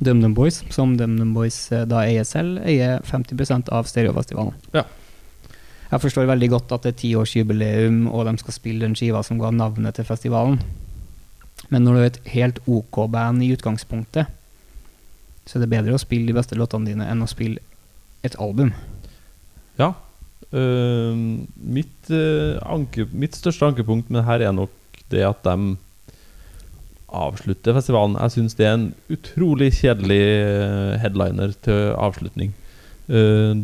DumDum 0.00 0.34
Boys, 0.34 0.62
som 0.72 0.94
DumDum 0.96 1.34
Boys 1.36 1.66
eh, 1.72 1.84
da 1.84 2.06
eier 2.06 2.24
selv, 2.24 2.62
eier 2.64 3.02
50% 3.04 3.68
av 3.68 3.84
Stereofestivalen. 3.90 4.54
Ja. 4.72 4.86
Jeg 5.92 6.00
forstår 6.06 6.30
veldig 6.30 6.48
godt 6.54 6.72
at 6.72 6.86
det 6.86 6.94
er 6.94 7.00
tiårsjubileum, 7.02 8.06
og 8.08 8.24
de 8.30 8.32
skal 8.40 8.56
spille 8.56 8.86
den 8.86 8.96
skiva 8.96 9.20
som 9.26 9.36
ga 9.42 9.50
navnet 9.52 9.98
til 9.98 10.08
festivalen. 10.08 10.56
Men 11.68 11.84
når 11.84 11.92
du 11.92 12.00
er 12.00 12.08
et 12.08 12.22
helt 12.32 12.62
OK 12.64 13.02
band 13.12 13.44
i 13.44 13.50
utgangspunktet, 13.52 14.32
så 15.44 15.58
er 15.58 15.66
det 15.66 15.72
bedre 15.74 15.98
å 15.98 16.00
spille 16.00 16.30
de 16.30 16.36
beste 16.38 16.56
låtene 16.56 16.88
dine 16.88 17.10
enn 17.12 17.20
å 17.20 17.28
spille 17.28 17.60
et 18.24 18.38
album. 18.40 18.72
Ja. 19.76 19.92
Uh, 20.52 21.16
mitt, 21.56 22.10
uh, 22.12 22.60
anke, 22.68 23.06
mitt 23.12 23.36
største 23.38 23.70
ankepunkt 23.70 24.10
med 24.10 24.20
det 24.20 24.26
her 24.28 24.44
er 24.48 24.52
nok 24.52 25.00
det 25.12 25.24
at 25.24 25.40
de 25.46 25.76
avslutter 27.12 27.76
festivalen. 27.76 28.18
Jeg 28.20 28.34
syns 28.36 28.56
det 28.58 28.66
er 28.66 28.74
en 28.76 28.90
utrolig 29.12 29.72
kjedelig 29.78 30.20
uh, 30.44 31.00
headliner 31.00 31.54
til 31.64 31.92
avslutning. 31.96 32.52
Uh, 33.08 33.56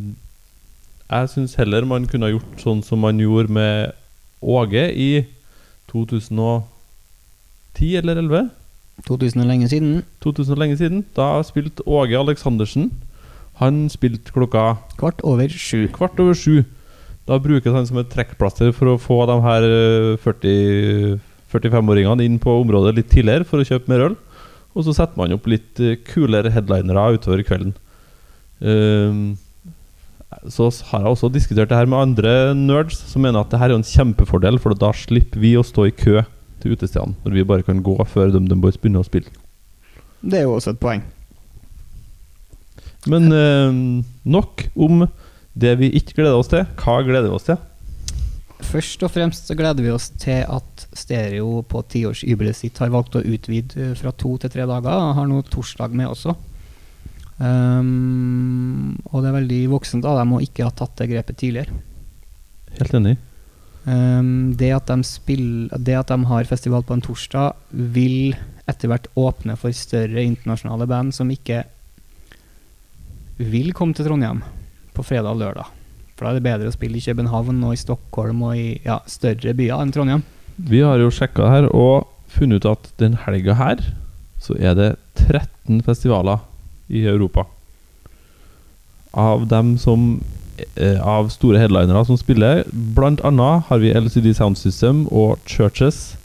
jeg 1.08 1.32
syns 1.32 1.56
heller 1.60 1.84
man 1.88 2.08
kunne 2.08 2.28
ha 2.28 2.34
gjort 2.34 2.64
sånn 2.64 2.82
som 2.84 3.04
man 3.04 3.20
gjorde 3.20 3.52
med 3.52 3.92
Åge 4.38 4.84
i 4.92 5.24
2010 5.90 6.64
eller 8.00 8.20
2011. 8.20 8.50
2000 9.06 9.40
er 9.40 9.46
lenge 9.46 9.68
siden. 9.68 10.02
2000 10.22 10.52
og 10.52 10.58
lenge 10.58 10.76
siden. 10.76 11.04
Da 11.16 11.42
spilte 11.46 11.86
Åge 11.86 12.18
Aleksandersen. 12.18 12.90
Han 13.58 13.88
spilte 13.90 14.32
klokka 14.34 14.76
Kvart 14.98 15.20
over 15.22 15.48
sju. 15.48 15.88
kvart 15.92 16.20
over 16.20 16.34
sju. 16.34 16.64
Da 17.28 17.36
brukes 17.44 17.74
han 17.74 17.86
som 17.86 18.00
et 18.00 18.08
trekkplaster 18.12 18.72
for 18.72 18.94
å 18.94 19.00
få 19.00 19.20
de 19.28 19.40
her 19.44 19.66
eh, 19.68 20.14
40 20.24 21.18
45-åringene 21.48 22.26
inn 22.26 22.38
på 22.42 22.52
området 22.60 22.94
litt 22.98 23.12
tidligere 23.12 23.46
for 23.48 23.62
å 23.62 23.66
kjøpe 23.66 23.90
mer 23.90 24.06
øl. 24.10 24.16
Og 24.76 24.84
så 24.86 24.94
setter 24.94 25.18
man 25.18 25.34
opp 25.34 25.48
litt 25.50 25.80
eh, 25.80 25.98
kulere 26.08 26.52
headlinere 26.52 27.16
utover 27.16 27.42
kvelden. 27.46 27.74
Ehm, 28.60 29.38
så 30.52 30.68
har 30.90 31.04
jeg 31.06 31.14
også 31.14 31.30
diskutert 31.32 31.70
det 31.70 31.78
her 31.78 31.88
med 31.88 32.10
andre 32.10 32.34
nerds 32.54 33.00
som 33.10 33.24
mener 33.24 33.40
at 33.40 33.52
det 33.52 33.60
her 33.62 33.72
er 33.72 33.78
en 33.78 33.86
kjempefordel, 33.86 34.60
for 34.60 34.76
da 34.76 34.92
slipper 34.94 35.40
vi 35.40 35.54
å 35.56 35.64
stå 35.66 35.88
i 35.88 35.94
kø 35.94 36.20
til 36.60 36.74
utestedene 36.74 37.16
når 37.24 37.36
vi 37.38 37.46
bare 37.48 37.64
kan 37.66 37.80
gå 37.86 37.96
før 38.10 38.34
DumDum 38.34 38.60
Boys 38.62 38.76
begynner 38.76 39.04
å 39.04 39.08
spille. 39.08 39.32
Det 40.20 40.40
er 40.40 40.46
jo 40.46 40.58
også 40.58 40.74
et 40.74 40.82
poeng. 40.82 41.04
Men 43.08 43.32
ehm, 43.32 43.82
nok 44.28 44.68
om 44.76 45.06
det 45.58 45.74
vi 45.80 45.90
ikke 45.98 46.20
gleder 46.20 46.38
oss 46.38 46.50
til. 46.52 46.64
Hva 46.78 47.00
gleder 47.06 47.28
vi 47.28 47.36
oss 47.38 47.48
til? 47.48 47.58
Først 48.68 49.04
og 49.06 49.12
fremst 49.14 49.46
så 49.48 49.54
gleder 49.58 49.84
vi 49.84 49.92
oss 49.94 50.08
til 50.18 50.42
at 50.42 50.86
Stereo 50.96 51.62
på 51.66 51.82
tiårsjubileet 51.92 52.58
sitt 52.58 52.80
har 52.82 52.90
valgt 52.92 53.16
å 53.18 53.22
utvide 53.22 53.90
eh, 53.90 53.94
fra 53.98 54.12
to 54.12 54.34
til 54.42 54.52
tre 54.52 54.66
dager. 54.68 55.14
Har 55.14 55.28
nå 55.30 55.44
torsdag 55.46 55.94
med 55.94 56.10
også. 56.10 56.34
Um, 57.38 58.98
og 59.12 59.22
det 59.22 59.30
er 59.30 59.36
veldig 59.36 59.60
voksent 59.70 60.06
av 60.10 60.18
dem 60.18 60.34
å 60.34 60.42
ikke 60.42 60.66
ha 60.66 60.74
tatt 60.74 60.96
det 60.98 61.06
grepet 61.12 61.38
tidligere. 61.38 61.80
Helt 62.80 62.98
enig. 62.98 63.14
Um, 63.86 64.56
det, 64.58 64.72
at 64.74 64.90
de 64.90 65.06
spiller, 65.06 65.70
det 65.78 65.94
at 65.96 66.10
de 66.10 66.18
har 66.28 66.50
festival 66.50 66.82
på 66.84 66.98
en 66.98 67.04
torsdag, 67.04 67.54
vil 67.70 68.34
etter 68.68 68.90
hvert 68.90 69.06
åpne 69.16 69.54
for 69.56 69.72
større 69.72 70.26
internasjonale 70.26 70.90
band 70.90 71.14
som 71.16 71.30
ikke 71.32 71.62
vil 73.38 73.70
komme 73.70 73.94
til 73.94 74.10
Trondheim 74.10 74.42
på 74.98 75.06
fredag 75.06 75.32
og 75.32 75.42
lørdag. 75.42 75.70
For 76.18 76.26
da 76.26 76.32
er 76.32 76.40
det 76.40 76.46
bedre 76.48 76.70
å 76.70 76.74
spille 76.74 76.98
i 76.98 77.04
København 77.04 77.62
og 77.62 77.76
i 77.76 77.78
Stockholm 77.78 78.42
og 78.48 78.58
i 78.58 78.68
ja, 78.82 78.98
større 79.06 79.54
byer 79.54 79.78
enn 79.78 79.94
Trondheim. 79.94 80.24
Vi 80.58 80.82
har 80.82 80.98
jo 80.98 81.12
sjekka 81.14 81.46
her 81.52 81.68
og 81.70 82.08
funnet 82.34 82.64
ut 82.64 82.72
at 82.72 82.90
den 82.98 83.14
helga 83.22 83.54
her 83.58 83.84
så 84.42 84.56
er 84.58 84.74
det 84.78 84.88
13 85.18 85.80
festivaler 85.86 86.42
i 86.90 87.04
Europa. 87.06 87.46
Av 89.18 89.46
dem 89.50 89.76
som 89.80 90.20
eh, 90.76 90.98
Av 91.00 91.30
store 91.32 91.60
headlinere 91.62 92.04
som 92.06 92.18
spiller, 92.18 92.64
blant 92.72 93.22
annet 93.26 93.66
har 93.70 93.82
vi 93.82 93.94
LCD 93.94 94.32
Sound 94.34 94.58
System 94.58 95.06
og 95.14 95.38
Churches, 95.46 96.16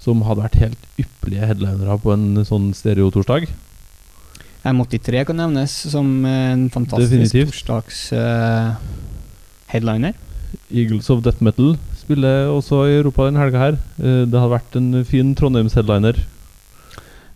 som 0.00 0.24
hadde 0.26 0.44
vært 0.44 0.60
helt 0.62 1.00
ypperlige 1.00 1.48
headlinere 1.50 1.98
på 2.00 2.12
en 2.14 2.44
sånn 2.48 2.70
stereotorsdag. 2.76 3.48
M83 4.66 5.24
kan 5.28 5.38
nevnes 5.38 5.72
som 5.92 6.08
en 6.26 6.68
fantastisk 6.74 7.12
Definitivt. 7.12 7.52
torsdags 7.52 8.00
eh, 8.12 8.72
headliner. 9.72 10.16
Eagles 10.70 11.10
of 11.10 11.22
Death 11.22 11.42
Metal 11.44 11.76
spiller 11.96 12.48
også 12.50 12.84
i 12.86 12.96
Europa 13.00 13.28
denne 13.28 13.42
helga 13.42 13.60
her. 13.62 13.78
Eh, 13.98 14.24
Det 14.26 14.40
hadde 14.40 14.54
vært 14.56 14.78
en 14.80 15.04
fin 15.04 15.34
Trondheims-headliner. 15.38 16.18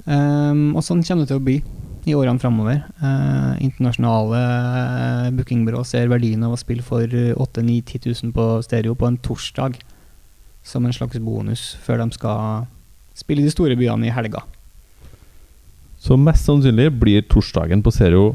Um, 0.06 0.74
og 0.74 0.82
sånn 0.82 1.04
kommer 1.04 1.26
det 1.26 1.30
til 1.30 1.38
å 1.38 1.44
bli 1.44 1.58
i 2.08 2.14
årene 2.16 2.40
framover. 2.40 2.80
Uh, 3.02 3.54
internasjonale 3.60 4.38
uh, 4.40 5.30
bookingbyrå 5.36 5.84
ser 5.84 6.08
verdien 6.10 6.42
av 6.46 6.54
å 6.56 6.60
spille 6.60 6.82
for 6.82 7.04
8 7.04 7.62
9 7.66 7.82
10 7.84 8.08
000 8.24 8.32
på 8.34 8.46
stereo 8.64 8.96
på 8.96 9.06
en 9.06 9.20
torsdag. 9.20 9.78
som 10.62 10.84
en 10.84 10.92
slags 10.92 11.16
bonus 11.18 11.76
før 11.80 12.02
de 12.02 12.10
skal 12.12 12.66
spille 13.16 13.40
i 13.40 13.46
de 13.46 13.52
store 13.52 13.76
byene 13.80 14.06
i 14.06 14.12
helga. 14.12 14.42
Så 16.00 16.16
mest 16.16 16.46
sannsynlig 16.48 16.88
blir 17.00 17.26
torsdagen 17.28 17.82
på 17.84 17.92
Serio 17.92 18.30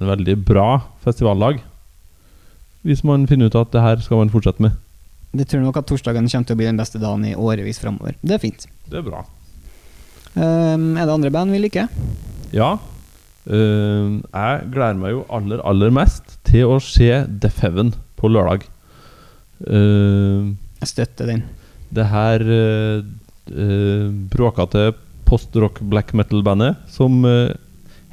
en 0.00 0.08
veldig 0.10 0.34
bra 0.48 0.80
festivallag. 1.04 1.60
Hvis 2.86 3.04
man 3.06 3.26
finner 3.30 3.50
ut 3.50 3.58
at 3.58 3.70
det 3.74 3.82
her 3.82 4.02
skal 4.02 4.20
man 4.20 4.32
fortsette 4.32 4.62
med. 4.62 4.74
Det 5.36 5.46
tror 5.50 5.62
nok 5.64 5.78
at 5.80 5.86
torsdagen 5.88 6.28
kommer 6.30 6.48
til 6.48 6.56
å 6.56 6.60
bli 6.60 6.68
den 6.68 6.78
beste 6.80 7.00
dagen 7.02 7.24
i 7.28 7.34
årevis 7.34 7.80
framover. 7.82 8.16
Det 8.22 8.36
er 8.36 8.42
fint. 8.42 8.66
Det 8.90 9.00
er 9.00 9.06
bra. 9.06 9.22
Um, 10.36 10.94
er 10.98 11.06
det 11.06 11.14
andre 11.14 11.32
band 11.34 11.54
vi 11.54 11.62
liker? 11.62 11.88
Ja. 12.54 12.76
øh, 13.46 14.18
jeg 14.20 14.66
gleder 14.74 14.98
meg 15.00 15.14
jo 15.14 15.22
aller, 15.32 15.62
aller 15.66 15.94
mest 15.94 16.36
til 16.46 16.74
å 16.74 16.80
se 16.82 17.08
The 17.42 17.50
Heaven 17.60 17.94
på 18.18 18.30
lørdag. 18.32 18.66
Uh, 19.66 20.52
Jeg 20.82 20.90
støtter 20.92 21.30
den. 21.30 21.44
det 21.96 22.04
her 22.10 22.42
uh, 22.44 23.00
uh, 23.56 24.08
bråkete 24.30 24.90
post-rock 25.26 25.80
black 25.90 26.12
metal-bandet 26.16 26.78
som 26.90 27.24
øh, 27.26 27.54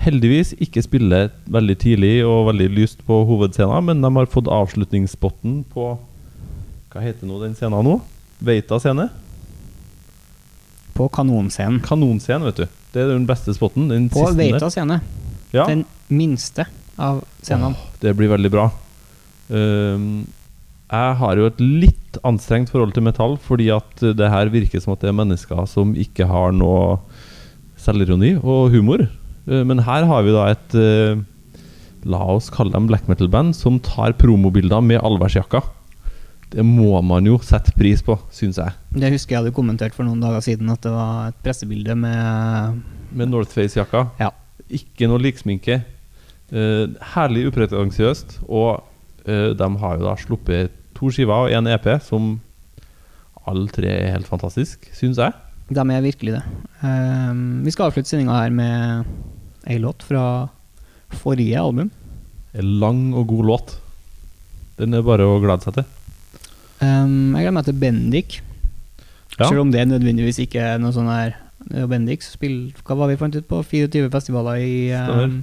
heldigvis 0.04 0.54
ikke 0.64 0.84
spiller 0.84 1.32
veldig 1.54 1.76
tidlig 1.80 2.14
og 2.28 2.50
veldig 2.52 2.70
lyst 2.74 3.04
på 3.08 3.22
hovedscenen, 3.30 3.86
men 3.90 4.04
de 4.04 4.12
har 4.18 4.30
fått 4.32 4.52
avslutningsspotten 4.52 5.62
på 5.74 5.94
Hva 6.94 7.02
heter 7.02 7.30
nå 7.30 7.40
den 7.42 7.56
scenen 7.58 7.86
nå? 7.88 7.98
Veita 8.44 8.78
scene? 8.82 9.08
På 10.94 11.08
Kanonscenen. 11.10 11.80
Kanonscenen, 11.82 12.46
vet 12.52 12.64
du. 12.64 12.80
Det 12.94 13.02
er 13.02 13.10
den 13.16 13.26
beste 13.26 13.56
spotten. 13.56 13.88
Den 13.90 14.12
På 14.14 14.28
Veita 14.38 14.70
scene. 14.70 15.00
Ja. 15.54 15.66
Den 15.66 15.86
minste 16.14 16.68
av 17.02 17.24
scenene. 17.42 17.74
Oh, 17.74 17.98
det 18.02 18.14
blir 18.18 18.30
veldig 18.30 18.52
bra. 18.54 18.68
Ehm, 19.54 20.26
jeg 20.94 21.18
har 21.20 21.40
jo 21.40 21.50
et 21.50 21.62
litt 21.62 22.18
anstrengt 22.28 22.70
forhold 22.70 22.94
til 22.94 23.06
metall, 23.08 23.36
fordi 23.42 23.70
at 23.74 24.04
det 24.18 24.30
her 24.30 24.52
virker 24.54 24.82
som 24.84 24.94
at 24.94 25.02
det 25.02 25.10
er 25.10 25.18
mennesker 25.18 25.66
som 25.70 25.96
ikke 25.98 26.28
har 26.30 26.54
noe 26.54 27.00
selvironi 27.82 28.36
og 28.38 28.74
humor. 28.76 29.08
Eh, 29.50 29.64
men 29.66 29.84
her 29.88 30.06
har 30.10 30.26
vi 30.26 30.36
da 30.36 30.50
et 30.54 30.78
eh, 30.80 31.22
La 32.04 32.20
oss 32.34 32.50
kalle 32.52 32.74
dem 32.74 32.90
black 32.90 33.08
metal-band 33.08 33.56
som 33.56 33.78
tar 33.80 34.12
promobilder 34.20 34.84
med 34.84 35.00
allværsjakka. 35.08 35.62
Det 36.52 36.66
må 36.68 37.00
man 37.02 37.26
jo 37.26 37.38
sette 37.42 37.72
pris 37.78 38.04
på, 38.04 38.18
syns 38.36 38.60
jeg. 38.60 38.76
Det 38.92 39.12
husker 39.14 39.38
jeg 39.38 39.40
hadde 39.40 39.56
kommentert 39.56 39.96
for 39.96 40.04
noen 40.04 40.20
dager 40.22 40.44
siden, 40.44 40.68
at 40.70 40.84
det 40.84 40.92
var 40.92 41.32
et 41.32 41.40
pressebilde 41.46 41.96
med 41.96 42.82
Med 43.16 43.32
Northface-jakka. 43.32 44.10
Ja. 44.20 44.34
Ikke 44.68 45.08
noe 45.08 45.24
liksminke. 45.24 45.80
Eh, 46.52 46.86
herlig 47.16 47.48
upretensiøst. 47.54 48.42
Og 48.52 48.84
Uh, 49.24 49.56
de 49.56 49.68
har 49.80 50.00
jo 50.00 50.04
da 50.04 50.14
sluppet 50.20 50.74
to 50.98 51.12
skiver 51.14 51.48
og 51.48 51.54
én 51.54 51.70
EP, 51.72 51.88
som 52.04 52.38
alle 53.50 53.68
tre 53.74 53.90
er 53.92 54.14
helt 54.16 54.30
fantastisk, 54.30 54.88
syns 54.96 55.20
jeg. 55.20 55.34
De 55.74 55.80
er 55.80 56.04
virkelig 56.04 56.38
det. 56.38 56.44
Um, 56.84 57.64
vi 57.66 57.72
skal 57.72 57.90
avslutte 57.90 58.12
sendinga 58.12 58.36
her 58.36 58.54
med 58.54 59.06
ei 59.68 59.80
låt 59.80 60.04
fra 60.04 60.50
forrige 61.14 61.60
album. 61.60 61.92
En 62.54 62.80
lang 62.80 63.14
og 63.16 63.28
god 63.28 63.46
låt. 63.52 63.76
Den 64.80 64.94
er 64.94 65.06
bare 65.06 65.28
å 65.28 65.40
glede 65.44 65.66
seg 65.66 65.78
til. 65.80 65.88
Um, 66.84 67.34
jeg 67.36 67.46
gleder 67.46 67.56
meg 67.56 67.68
til 67.70 67.80
Bendik. 67.80 68.42
Ja. 69.38 69.48
Selv 69.48 69.64
om 69.64 69.72
det 69.74 69.88
nødvendigvis 69.90 70.44
ikke 70.44 70.62
er 70.74 70.82
noe 70.82 70.94
sånn 70.94 71.10
her 71.10 71.38
er 71.72 71.88
Bendik 71.88 72.22
spill, 72.26 72.74
Hva 72.84 72.98
var 73.00 73.10
vi 73.10 73.18
fant 73.18 73.36
ut 73.36 73.48
på? 73.48 73.62
24 73.64 74.12
festivaler 74.12 74.60
i 74.62 74.92
um, 74.92 75.40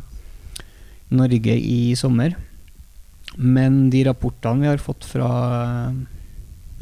Norge 1.16 1.56
i 1.56 1.94
sommer. 1.98 2.36
Men 3.40 3.88
de 3.92 4.04
rapportene 4.04 4.66
vi 4.66 4.68
har 4.68 4.82
fått 4.82 5.06
fra 5.08 5.28
um, 5.88 6.02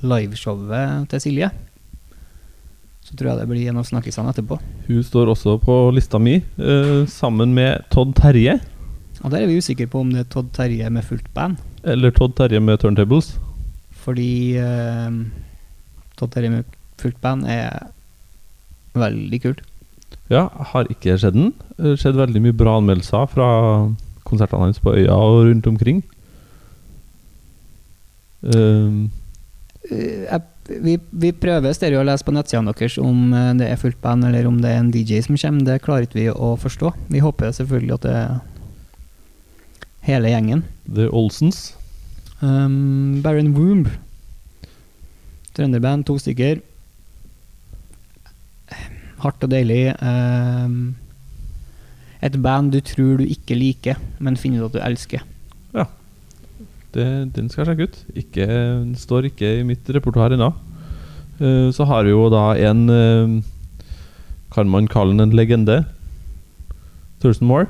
liveshowet 0.02 1.06
til 1.12 1.22
Silje, 1.22 1.50
så 3.06 3.14
tror 3.16 3.30
jeg 3.30 3.40
det 3.40 3.48
blir 3.48 3.68
en 3.70 3.78
av 3.80 3.86
snakkisene 3.86 4.32
etterpå. 4.34 4.58
Hun 4.88 5.04
står 5.06 5.30
også 5.32 5.54
på 5.62 5.76
lista 5.96 6.18
mi, 6.20 6.40
eh, 6.58 7.06
sammen 7.08 7.54
med 7.56 7.86
Todd 7.94 8.10
Terje. 8.18 8.58
Og 9.22 9.30
der 9.32 9.44
er 9.44 9.48
vi 9.48 9.62
usikre 9.62 9.88
på 9.88 10.02
om 10.02 10.10
det 10.12 10.26
er 10.26 10.28
Todd 10.34 10.50
Terje 10.56 10.90
med 10.92 11.06
fullt 11.06 11.30
band. 11.34 11.62
Eller 11.88 12.12
Todd 12.12 12.34
Terje 12.36 12.60
med 12.60 12.82
Turntables. 12.82 13.30
Fordi 14.02 14.58
eh, 14.60 15.16
Todd 16.18 16.34
Terje 16.34 16.52
med 16.52 16.76
fullt 17.00 17.20
band 17.22 17.48
er 17.48 17.88
veldig 18.98 19.42
kult. 19.46 19.64
Ja, 20.28 20.48
har 20.74 20.90
ikke 20.92 21.16
sett 21.22 21.38
den. 21.38 21.54
Skjedd 21.78 22.18
veldig 22.18 22.42
mye 22.44 22.56
bra 22.56 22.76
anmeldelser 22.82 23.30
fra 23.32 23.48
konsertene 24.28 24.66
hans 24.66 24.82
på 24.82 24.92
øya 24.98 25.16
og 25.16 25.46
rundt 25.48 25.70
omkring. 25.70 26.02
Jeg, 29.88 30.40
vi, 30.68 30.98
vi 31.10 31.30
prøver 31.32 31.72
stereo 31.72 32.02
å 32.02 32.06
lese 32.06 32.26
på 32.26 32.34
nettsidene 32.34 32.74
deres 32.76 32.98
om 33.00 33.32
eh, 33.32 33.54
det 33.58 33.70
er 33.70 33.80
fullt 33.80 34.00
band 34.04 34.26
eller 34.28 34.48
om 34.48 34.58
det 34.60 34.72
er 34.72 34.82
en 34.82 34.92
DJ 34.92 35.22
som 35.24 35.38
kommer. 35.40 35.64
Det 35.64 35.82
klarer 35.84 36.06
ikke 36.06 36.20
vi 36.20 36.28
å 36.30 36.52
forstå. 36.60 36.92
Vi 37.08 37.24
håper 37.24 37.54
selvfølgelig 37.56 37.96
at 37.96 38.06
det 38.06 38.14
er 38.20 38.38
hele 40.08 40.32
gjengen. 40.32 40.64
The 40.86 41.08
Olsens. 41.08 41.72
Um, 42.40 43.20
Baron 43.24 43.54
Womb. 43.56 43.88
Trønderband, 45.56 46.06
to 46.06 46.18
stykker. 46.20 46.60
Hardt 49.24 49.42
og 49.42 49.50
deilig. 49.50 49.88
Um, 49.98 50.94
et 52.22 52.36
band 52.42 52.72
du 52.74 52.80
tror 52.84 53.18
du 53.18 53.26
ikke 53.26 53.58
liker, 53.58 53.98
men 54.22 54.38
finner 54.38 54.62
ut 54.62 54.70
at 54.70 54.78
du 54.78 54.84
elsker. 54.84 55.24
Det, 56.94 57.04
den 57.36 57.50
skal 57.52 57.64
jeg 57.64 57.74
sjekke 57.74 57.88
ut. 57.88 57.98
Ikke, 58.16 58.46
den 58.48 58.94
står 58.96 59.28
ikke 59.28 59.58
i 59.58 59.66
mitt 59.66 59.88
repertoar 59.92 60.32
ennå. 60.32 60.52
Uh, 61.38 61.68
så 61.74 61.84
har 61.86 62.06
vi 62.06 62.14
jo 62.14 62.24
da 62.32 62.56
en 62.66 62.88
uh, 62.90 63.42
Kan 64.50 64.70
man 64.72 64.88
kalle 64.90 65.12
den 65.12 65.28
en 65.28 65.36
legende? 65.36 65.84
Thurston 67.20 67.46
Moore. 67.50 67.68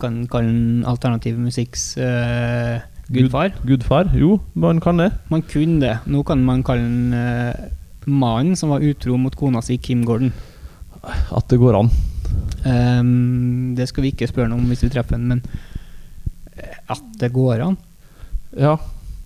Kan 0.00 0.24
kalle 0.32 0.48
den 0.48 0.84
alternativ 0.88 1.36
musikks 1.38 1.92
uh, 2.00 2.80
gudfar. 3.12 3.52
Gud, 3.60 3.68
gudfar. 3.68 4.10
Jo, 4.16 4.40
man 4.54 4.80
kan 4.80 4.98
det. 4.98 5.12
Man 5.30 5.44
kunne 5.44 5.80
det. 5.84 5.98
Nå 6.06 6.24
kan 6.24 6.42
man 6.42 6.64
kalle 6.64 6.88
den 6.88 7.70
mannen 8.06 8.56
som 8.56 8.72
var 8.72 8.84
utro 8.84 9.18
mot 9.20 9.36
kona 9.36 9.62
si, 9.62 9.76
Kim 9.76 10.04
Gordon. 10.08 10.32
At 11.04 11.46
det 11.50 11.60
går 11.60 11.78
an. 11.78 11.92
Um, 12.64 13.74
det 13.76 13.90
skal 13.90 14.06
vi 14.06 14.14
ikke 14.14 14.30
spørre 14.30 14.48
noe 14.48 14.62
om 14.62 14.72
hvis 14.72 14.86
vi 14.86 14.92
treffer 14.94 15.18
ham, 15.18 15.28
men 15.28 15.44
at 16.88 17.04
det 17.20 17.32
går 17.34 17.60
an. 17.60 17.76
Ja. 18.56 18.76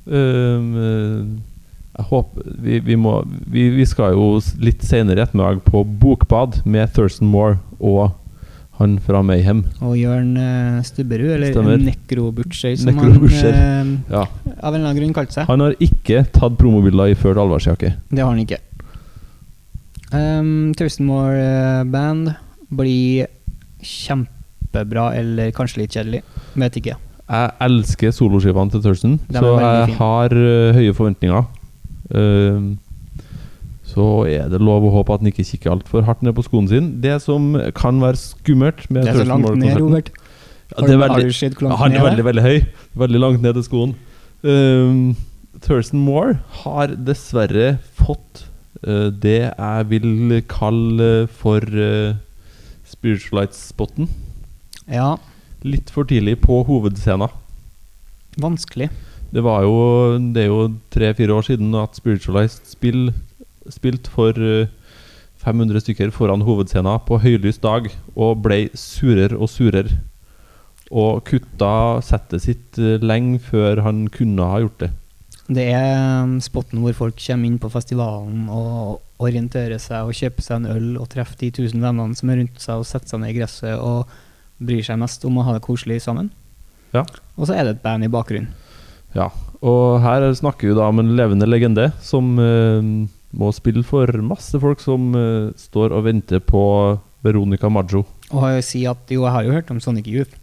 eh, 0.09 1.25
jeg 1.99 2.07
håper 2.12 2.53
vi, 2.62 2.79
vi 2.87 2.95
må 2.97 3.17
vi, 3.27 3.69
vi 3.75 3.85
skal 3.91 4.14
jo 4.14 4.38
litt 4.62 4.85
senere 4.87 5.19
i 5.19 5.25
ettermiddag 5.27 5.64
på 5.67 5.83
bokbad 5.99 6.61
med 6.64 6.93
Thurston 6.95 7.29
Moore 7.33 7.59
og 7.81 8.14
han 8.79 8.95
fra 9.03 9.25
Mayhem. 9.27 9.64
Og 9.83 9.97
Jørn 9.99 10.37
uh, 10.38 10.79
Stubberud, 10.87 11.33
eller 11.35 11.51
Stemmer. 11.51 11.81
Necrobutcher, 11.83 12.77
som 12.79 12.93
Necrobutcher. 12.95 13.57
han 13.57 13.91
uh, 14.07 14.12
Ja. 14.12 14.21
av 14.61 14.71
en 14.71 14.79
eller 14.79 14.93
annen 14.93 15.01
grunn 15.01 15.17
kalte 15.17 15.35
seg. 15.35 15.49
Han 15.51 15.64
har 15.64 15.75
ikke 15.83 16.23
tatt 16.31 16.55
promobilder 16.61 17.11
iført 17.11 17.41
allværsjakke. 17.43 17.91
Det 18.12 18.23
har 18.23 18.31
han 18.31 18.45
ikke. 18.45 18.61
Um, 20.14 20.71
Thurston 20.79 21.09
Moore 21.11 21.43
eh, 21.43 21.83
Band 21.91 22.31
blir 22.71 23.27
kjempebra, 23.83 25.11
eller 25.19 25.51
kanskje 25.57 25.83
litt 25.83 25.99
kjedelig. 25.99 26.23
Vet 26.55 26.79
ikke. 26.81 26.95
Jeg 27.29 27.51
elsker 27.61 28.12
soloskivene 28.17 28.73
til 28.73 28.83
Thurston, 28.85 29.17
er 29.29 29.43
så 29.43 29.55
jeg 29.61 29.97
har 29.99 30.33
uh, 30.33 30.77
høye 30.77 30.95
forventninger. 30.97 31.49
Uh, 32.09 32.77
så 33.88 34.07
er 34.29 34.49
det 34.53 34.61
lov 34.61 34.85
å 34.85 34.93
håpe 34.99 35.12
at 35.17 35.23
han 35.25 35.31
ikke 35.31 35.45
kikker 35.49 35.73
altfor 35.73 36.05
hardt 36.07 36.23
ned 36.25 36.35
på 36.37 36.45
skoen 36.47 36.69
sin. 36.71 36.91
Det 37.03 37.19
som 37.25 37.55
kan 37.77 38.01
være 38.01 38.21
skummelt 38.21 38.85
med 38.93 39.05
Det 39.09 39.14
er 39.14 39.23
så 39.23 39.29
langt 39.29 39.49
ned, 39.61 39.77
Robert. 39.81 40.11
ja, 40.12 40.77
det 40.77 40.77
er 40.77 40.81
Har 40.81 40.87
du- 40.87 40.99
veldig, 41.03 41.14
har 41.17 41.21
du 41.21 41.33
sett 41.33 41.55
hvor 41.57 41.69
langt 41.69 41.79
Han 41.81 41.93
er 41.93 41.95
det 41.95 42.01
er? 42.01 42.09
veldig, 42.11 42.25
veldig 42.25 42.43
høy. 42.43 42.67
Veldig 43.05 43.21
langt 43.21 43.43
ned 43.43 43.55
til 43.55 43.64
skoen. 43.64 43.95
Um, 44.45 45.17
Thurston 45.61 46.01
Moore 46.05 46.38
har 46.62 46.87
dessverre 46.88 47.79
fått 47.97 48.45
uh, 48.87 49.11
det 49.11 49.53
jeg 49.57 49.88
vil 49.91 50.43
kalle 50.49 51.27
for 51.27 51.61
uh, 51.61 52.14
spiritualites-spotten. 52.88 54.09
Ja, 54.88 55.17
Litt 55.66 55.90
for 55.90 56.07
tidlig 56.07 56.38
på 56.44 56.62
hovedscenen. 56.66 57.29
vanskelig. 58.38 58.90
Det 59.33 59.42
var 59.42 59.62
jo 59.62 60.18
Det 60.18 60.42
er 60.42 60.47
jo 60.47 60.75
tre-fire 60.90 61.35
år 61.35 61.42
siden 61.42 61.75
at 61.75 61.97
Spiritualized 61.97 62.64
spill, 62.64 63.12
spilt 63.68 64.07
for 64.07 64.31
eh, 64.31 64.68
500 65.42 65.81
stykker 65.81 66.11
foran 66.11 66.42
hovedscenen 66.42 67.01
på 67.07 67.18
høylys 67.18 67.59
dag, 67.59 67.90
og 68.16 68.42
ble 68.42 68.68
surere 68.75 69.37
og 69.37 69.49
surere. 69.49 70.01
Og 70.90 71.25
kutta 71.25 72.01
settet 72.03 72.42
sitt 72.42 72.79
eh, 72.79 73.03
lenge 73.03 73.38
før 73.38 73.83
han 73.83 74.09
kunne 74.09 74.47
ha 74.47 74.61
gjort 74.61 74.81
det. 74.81 74.90
Det 75.49 75.64
er 75.73 76.23
um, 76.25 76.40
spotten 76.44 76.83
hvor 76.85 76.92
folk 76.92 77.16
kommer 77.16 77.49
inn 77.49 77.59
på 77.61 77.71
festivalen 77.73 78.51
og 78.53 79.01
orienterer 79.25 79.81
seg 79.81 80.05
og 80.05 80.16
kjøper 80.16 80.44
seg 80.44 80.59
en 80.59 80.73
øl 80.75 80.88
og 81.01 81.09
treffer 81.09 81.38
de 81.40 81.49
tusen 81.57 81.81
vennene 81.81 82.16
som 82.18 82.29
er 82.29 82.42
rundt 82.42 82.61
seg 82.61 82.83
og 82.83 82.88
setter 82.88 83.14
seg 83.14 83.23
ned 83.23 83.33
i 83.33 83.38
gresset 83.38 83.81
og 83.81 84.12
bryr 84.59 84.85
seg 84.87 84.99
mest 85.01 85.25
om 85.29 85.38
å 85.38 85.44
ha 85.47 85.57
det 85.57 85.64
koselig 85.64 86.01
sammen. 86.05 86.31
Ja. 86.94 87.05
Og 87.37 87.49
så 87.49 87.57
er 87.57 87.66
det 87.66 87.77
et 87.77 87.85
band 87.85 88.07
i 88.07 88.12
bakgrunnen. 88.12 88.51
Ja, 89.16 89.31
og 89.64 90.01
her 90.05 90.27
snakker 90.37 90.71
vi 90.71 90.77
da 90.77 90.88
om 90.90 91.01
en 91.01 91.14
levende 91.16 91.49
legende 91.49 91.88
som 92.05 92.37
uh, 92.37 92.83
Må 93.33 93.49
spille 93.57 93.83
for 93.85 94.09
masse 94.25 94.57
folk 94.61 94.81
som 94.81 95.11
uh, 95.16 95.49
står 95.57 95.92
og 95.97 96.05
venter 96.07 96.40
på 96.44 96.62
Veronica 97.25 97.68
Maggio. 97.68 98.05
Og 98.31 98.44
jeg 98.55 98.64
si 98.64 98.85
at 98.88 99.11
jo, 99.12 99.25
jeg 99.27 99.35
har 99.35 99.44
jo 99.44 99.57
hørt 99.57 99.73
om 99.73 99.81
Sonic 99.83 100.09
Youth. 100.09 100.37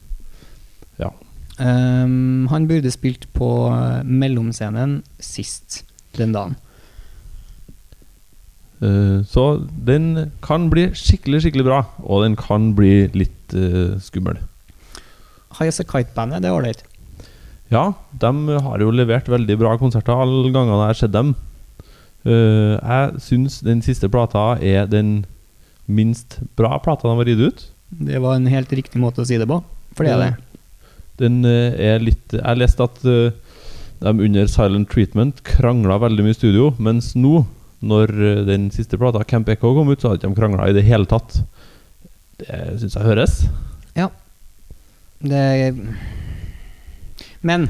Ja. 0.99 1.11
Um, 1.57 2.45
han 2.51 2.67
burde 2.67 2.91
spilt 2.91 3.29
på 3.33 3.47
eh, 3.71 4.03
mellomscenen 4.03 4.97
sist 5.23 5.83
den 6.17 6.33
dagen. 6.35 6.57
Eh, 8.83 9.23
så 9.27 9.45
den 9.87 10.31
kan 10.43 10.67
bli 10.71 10.89
skikkelig, 10.97 11.45
skikkelig 11.45 11.67
bra, 11.67 11.79
og 12.03 12.25
den 12.25 12.35
kan 12.39 12.73
bli 12.75 13.07
litt 13.15 13.55
eh, 13.55 13.95
skummel. 14.03 14.41
High 15.55 15.71
As 15.71 15.79
A 15.79 15.87
Kite-bandet, 15.87 16.43
det 16.43 16.51
er 16.51 16.57
ålreit. 16.57 16.83
Ja, 17.71 17.93
de 18.11 18.59
har 18.61 18.83
jo 18.83 18.91
levert 18.93 19.29
veldig 19.31 19.57
bra 19.61 19.75
konserter 19.81 20.19
alle 20.21 20.51
gangene 20.53 20.83
jeg 20.83 20.91
har 20.91 20.99
sett 20.99 21.15
dem. 21.15 21.33
Eh, 22.25 22.75
jeg 22.75 23.23
syns 23.23 23.61
den 23.65 23.81
siste 23.85 24.11
plata 24.11 24.55
er 24.59 24.89
den 24.91 25.23
minst 25.85 26.39
bra 26.57 26.79
plata 26.81 27.07
de 27.07 27.15
har 27.15 27.31
gitt 27.31 27.45
ut. 27.45 27.65
Det 27.95 28.19
var 28.19 28.35
en 28.35 28.49
helt 28.49 28.71
riktig 28.75 28.99
måte 28.99 29.23
å 29.23 29.27
si 29.27 29.37
det 29.39 29.47
på, 29.47 29.61
for 29.95 30.05
det 30.05 30.15
er 30.15 30.23
det. 30.23 30.61
Den 31.15 31.45
er 31.47 32.01
litt 32.03 32.33
Jeg 32.35 32.59
leste 32.59 32.83
at 32.83 32.97
de 32.99 34.09
under 34.11 34.49
Silent 34.51 34.89
Treatment 34.91 35.37
krangla 35.47 35.95
veldig 36.01 36.25
mye 36.25 36.35
i 36.35 36.37
studio, 36.37 36.73
mens 36.81 37.13
nå, 37.15 37.45
når 37.85 38.11
eh, 38.17 38.41
den 38.47 38.69
siste 38.73 38.97
plata, 39.01 39.21
Camp 39.27 39.49
Echo, 39.53 39.73
kom 39.77 39.89
ut, 39.93 40.01
så 40.01 40.09
hadde 40.11 40.23
de 40.25 40.29
ikke 40.31 40.41
krangla 40.41 40.69
i 40.71 40.75
det 40.77 40.83
hele 40.87 41.05
tatt. 41.09 41.37
Det 42.41 42.79
syns 42.81 42.97
jeg 42.97 43.05
høres. 43.07 43.35
Ja. 43.95 44.09
Det 45.25 45.73
Men 47.45 47.69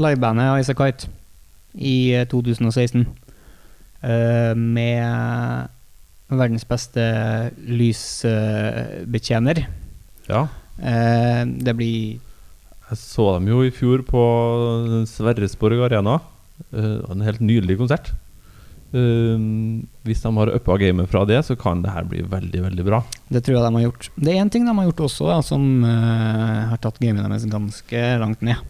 livebandet 0.00 0.62
Ice 0.62 0.74
Kite 0.78 1.10
i 1.74 1.96
eh, 2.16 2.24
2016 2.30 3.02
eh, 4.02 4.54
med 4.56 5.68
verdens 6.28 6.64
beste 6.68 7.04
lysbetjener 8.48 9.62
Ja. 10.28 10.46
eh, 10.80 11.44
Det 11.46 11.74
blir 11.76 12.18
Jeg 12.88 12.96
så 12.98 13.34
dem 13.36 13.48
jo 13.50 13.62
i 13.66 13.70
fjor 13.74 14.00
på 14.08 14.22
Sverresborg 15.08 15.82
Arena. 15.84 16.18
Eh, 16.72 17.00
en 17.12 17.20
helt 17.20 17.40
nydelig 17.44 17.76
konsert. 17.78 18.12
Eh, 18.88 19.42
hvis 20.08 20.22
de 20.24 20.30
har 20.38 20.54
uppa 20.56 20.78
gamet 20.80 21.10
fra 21.12 21.24
det, 21.28 21.42
så 21.44 21.56
kan 21.60 21.82
det 21.84 21.92
her 21.92 22.08
bli 22.08 22.22
veldig, 22.24 22.62
veldig 22.70 22.86
bra. 22.86 23.02
Det 23.28 23.44
tror 23.44 23.58
jeg 23.58 23.66
de 23.66 23.76
har 23.76 23.86
gjort. 23.88 24.10
Det 24.16 24.32
er 24.32 24.40
én 24.40 24.52
ting 24.52 24.64
de 24.64 24.74
har 24.78 24.88
gjort 24.88 25.04
også, 25.08 25.28
da, 25.28 25.38
som 25.44 25.68
uh, 25.84 26.72
har 26.72 26.80
tatt 26.80 27.00
gamet 27.02 27.26
deres 27.26 27.46
ganske 27.52 28.04
langt 28.22 28.44
ned. 28.46 28.64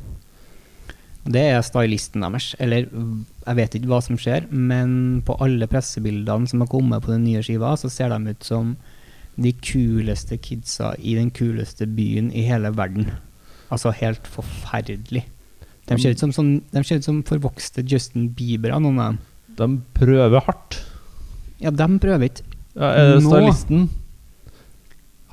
Det 1.29 1.45
er 1.53 1.63
stylisten 1.63 2.25
deres. 2.25 2.51
Eller 2.59 2.89
jeg 2.89 3.59
vet 3.61 3.79
ikke 3.79 3.91
hva 3.93 4.03
som 4.05 4.19
skjer, 4.19 4.49
men 4.51 5.23
på 5.27 5.37
alle 5.45 5.69
pressebildene 5.71 6.51
som 6.51 6.65
har 6.65 6.73
kommet 6.73 7.05
på 7.05 7.13
den 7.13 7.27
nye 7.29 7.45
skiva, 7.45 7.77
så 7.79 7.91
ser 7.93 8.15
de 8.15 8.35
ut 8.35 8.47
som 8.47 8.77
de 9.39 9.53
kuleste 9.63 10.39
kidsa 10.43 10.97
i 10.99 11.15
den 11.15 11.31
kuleste 11.31 11.87
byen 11.87 12.33
i 12.35 12.49
hele 12.49 12.73
verden. 12.75 13.13
Altså 13.71 13.93
helt 13.95 14.27
forferdelig. 14.27 15.29
De 15.89 15.97
ser 16.01 16.17
ut 16.17 16.21
som, 16.21 16.33
sånn, 16.35 16.59
som 17.05 17.23
forvokste 17.25 17.85
Justin 17.87 18.33
Bieber 18.37 18.75
av 18.75 18.83
noen 18.85 18.99
av 18.99 19.13
dem. 19.13 19.21
De 19.59 19.71
prøver 19.99 20.45
hardt. 20.47 20.83
Ja, 21.59 21.75
de 21.75 21.89
prøver 21.99 22.31
ikke. 22.31 22.47
Ja, 22.79 22.93
er 22.95 23.17
det 23.17 23.25
stylisten 23.27 23.89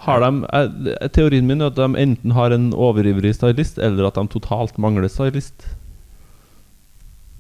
har 0.06 0.22
de, 0.22 0.46
er, 0.54 1.08
Teorien 1.14 1.48
min 1.50 1.64
er 1.64 1.72
at 1.72 1.80
de 1.80 2.02
enten 2.02 2.36
har 2.36 2.54
en 2.54 2.70
overivrig 2.74 3.34
stylist, 3.38 3.80
eller 3.82 4.10
at 4.10 4.20
de 4.20 4.28
totalt 4.32 4.78
mangler 4.82 5.10
stylist. 5.12 5.68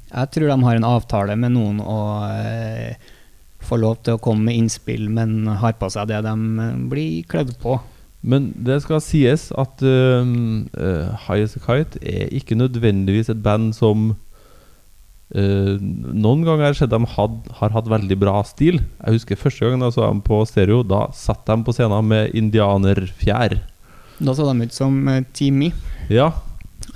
Jeg 0.10 0.32
tror 0.34 0.50
de 0.50 0.58
har 0.64 0.80
en 0.80 0.88
avtale 0.88 1.36
med 1.40 1.56
noen 1.58 1.82
å 1.84 2.00
eh, 2.30 2.96
få 3.66 3.80
lov 3.82 4.00
til 4.06 4.16
å 4.16 4.22
komme 4.22 4.48
med 4.50 4.62
innspill, 4.62 5.10
men 5.12 5.44
har 5.62 5.76
på 5.80 5.90
seg 5.94 6.10
det 6.12 6.24
de 6.26 6.36
eh, 6.66 6.80
blir 6.90 7.28
kledd 7.30 7.54
på. 7.62 7.78
Men 8.26 8.50
det 8.66 8.80
skal 8.82 9.04
sies 9.06 9.52
at 9.54 9.84
uh, 9.86 10.26
uh, 10.26 11.26
High 11.28 11.44
As 11.46 11.54
A 11.60 11.62
Kite 11.62 12.00
er 12.02 12.32
ikke 12.34 12.58
nødvendigvis 12.58 13.30
et 13.30 13.44
band 13.46 13.76
som 13.78 14.16
uh, 15.34 15.76
Noen 15.80 16.44
ganger 16.46 16.68
har 16.68 16.74
jeg 16.74 16.84
sett 16.84 16.94
de 16.94 17.02
had, 17.16 17.38
har 17.60 17.76
hatt 17.76 17.92
veldig 17.92 18.18
bra 18.22 18.40
stil. 18.48 18.82
Jeg 19.02 19.20
husker 19.20 19.40
første 19.40 19.66
gang 19.66 19.86
jeg 19.86 19.96
så 19.98 20.08
dem 20.08 20.24
på 20.26 20.42
stereo. 20.50 20.84
Da 20.86 21.08
satt 21.16 21.46
de 21.50 21.62
på 21.66 21.76
scenen 21.76 22.12
med 22.12 22.36
indianerfjær. 22.38 23.62
Da 24.22 24.36
så 24.36 24.50
de 24.52 24.68
ut 24.68 24.76
som 24.76 25.00
uh, 25.10 25.22
Team 25.36 25.64
Me. 25.64 25.72
Ja, 26.12 26.34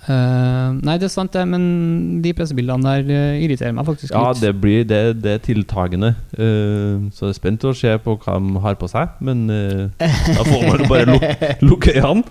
Uh, 0.10 0.76
nei, 0.86 0.96
det 0.98 1.06
er 1.08 1.12
sant, 1.12 1.34
det, 1.34 1.42
men 1.50 2.22
de 2.24 2.32
pressebildene 2.34 2.94
der 3.04 3.40
irriterer 3.42 3.74
meg 3.76 3.86
faktisk 3.86 4.14
ja 4.14 4.22
litt. 4.32 4.42
det 4.42 4.52
blir 4.62 4.86
det, 4.88 5.00
det 5.22 5.34
er 5.36 5.42
tiltagende. 5.44 6.12
Så 6.34 7.28
jeg 7.28 7.34
er 7.34 7.38
spent 7.38 7.66
å 7.68 7.74
se 7.78 7.92
på 8.02 8.16
hva 8.22 8.38
de 8.42 8.64
har 8.64 8.78
på 8.80 8.90
seg. 8.90 9.18
Men 9.26 9.44
da 9.50 10.46
får 10.48 10.66
man 10.66 10.86
bare 10.90 11.08
luk, 11.10 11.26
lukke 11.70 11.96
øynene. 11.98 12.26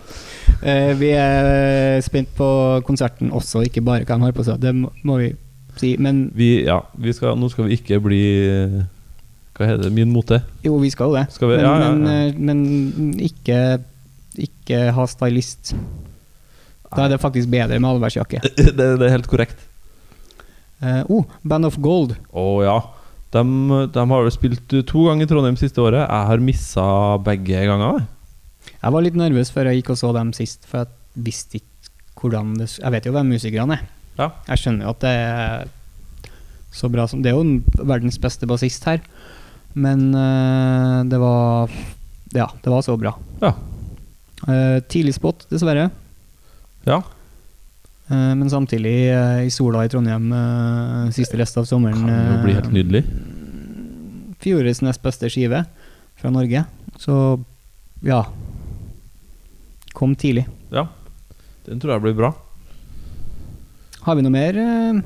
Vi 1.02 1.11
er 1.18 2.00
spent 2.06 2.32
på 2.38 2.48
konserten 2.87 3.30
også, 3.34 3.62
ikke 3.68 3.84
bare 3.87 4.06
hva 4.06 4.16
de 4.16 4.26
har 4.26 4.38
på 4.38 4.46
seg. 4.48 4.58
Det 4.62 4.74
må, 4.74 4.90
må 5.06 5.20
vi 5.22 5.32
si. 5.82 5.94
Men 5.98 6.30
Vi, 6.36 6.64
ja, 6.66 6.80
vi 6.98 7.12
skal, 7.16 7.36
nå 7.38 7.50
skal 7.52 7.68
vi 7.68 7.76
ikke 7.78 8.00
bli 8.04 8.22
Hva 9.58 9.66
heter 9.66 9.88
det? 9.88 9.92
Min 9.96 10.12
mote. 10.14 10.42
jo, 10.64 10.76
vi 10.78 10.90
skal 10.94 11.10
jo 11.10 11.16
det. 11.18 11.26
Skal 11.34 11.50
vi- 11.50 11.56
men, 11.56 11.64
ja, 11.66 11.78
ja. 11.82 11.94
Men, 11.94 12.10
eh, 12.12 12.34
men 12.38 13.14
ikke, 13.26 13.62
ikke 14.38 14.82
ha 14.94 15.06
stylist. 15.10 15.74
Da 16.94 17.04
er 17.04 17.08
det 17.16 17.20
faktisk 17.20 17.50
bedre 17.50 17.78
med 17.80 17.90
allværsjakke. 17.90 18.40
det, 18.56 18.76
det 18.76 19.02
er 19.02 19.16
helt 19.16 19.26
korrekt. 19.28 19.58
Uh, 20.78 21.02
oh, 21.10 21.24
Band 21.42 21.66
of 21.66 21.76
Gold. 21.82 22.14
Å 22.30 22.44
ja. 22.62 22.76
De, 23.34 23.42
de 23.92 24.04
har 24.12 24.22
jo 24.24 24.30
spilt 24.32 24.72
uh, 24.78 24.84
to 24.86 25.08
ganger 25.08 25.26
i 25.26 25.28
Trondheim 25.28 25.58
siste 25.58 25.82
året. 25.82 26.04
Jeg 26.06 26.28
har 26.30 26.38
missa 26.40 26.84
begge 27.26 27.64
ganger. 27.66 28.06
Jeg 28.78 28.94
var 28.94 29.02
litt 29.04 29.18
nervøs 29.18 29.50
før 29.50 29.68
jeg 29.72 29.80
gikk 29.82 29.90
og 29.96 29.98
så 29.98 30.12
dem 30.14 30.30
sist, 30.36 30.62
for 30.70 30.84
jeg 30.84 31.24
visste 31.28 31.58
ikke 31.58 31.66
hvordan 32.18 32.54
det 32.58 32.68
Jeg 32.78 32.90
vet 32.94 33.06
jo 33.06 33.12
hvem 33.14 33.28
musikerne 33.34 33.76
er. 33.78 33.82
Ja. 34.18 34.33
Jeg 34.50 34.62
skjønner 34.62 34.88
jo 34.88 34.94
at 34.94 35.04
det 35.04 35.12
er 35.14 35.68
så 36.74 36.90
bra 36.92 37.07
som 37.09 37.22
Det 37.24 37.31
er 37.31 37.38
jo 37.38 37.85
verdens 37.87 38.18
beste 38.20 38.46
bassist 38.46 38.85
her, 38.87 39.00
men 39.78 40.11
uh, 40.12 41.04
det 41.09 41.20
var 41.22 41.70
Ja, 42.35 42.48
det 42.62 42.72
var 42.72 42.83
så 42.85 42.96
bra. 43.00 43.14
Ja. 43.40 43.54
Uh, 44.44 44.78
tidlig 44.90 45.16
spot, 45.16 45.46
dessverre. 45.50 45.88
Ja. 46.87 47.00
Uh, 48.11 48.35
men 48.37 48.50
samtidig 48.52 48.94
i 49.46 49.50
sola 49.52 49.87
i 49.87 49.92
Trondheim 49.92 50.28
siste 51.14 51.40
rest 51.40 51.57
av 51.61 51.68
sommeren. 51.68 52.04
Kan 52.04 52.35
jo 52.35 52.42
bli 52.44 52.57
helt 52.59 52.74
nydelig. 52.74 53.04
Fjorårets 54.44 54.83
nest 54.85 55.02
beste 55.02 55.31
skive 55.33 55.64
fra 56.18 56.35
Norge. 56.35 56.66
Så 57.00 57.14
ja. 58.04 58.22
Kom 59.96 60.14
tidlig. 60.18 60.46
Ja. 60.70 60.87
Den 61.66 61.81
tror 61.81 61.96
jeg 61.96 62.07
blir 62.07 62.18
bra. 62.18 62.35
Har 64.09 64.16
vi 64.16 64.23
noe 64.25 64.33
mer? 64.33 64.57
eh? 64.57 65.01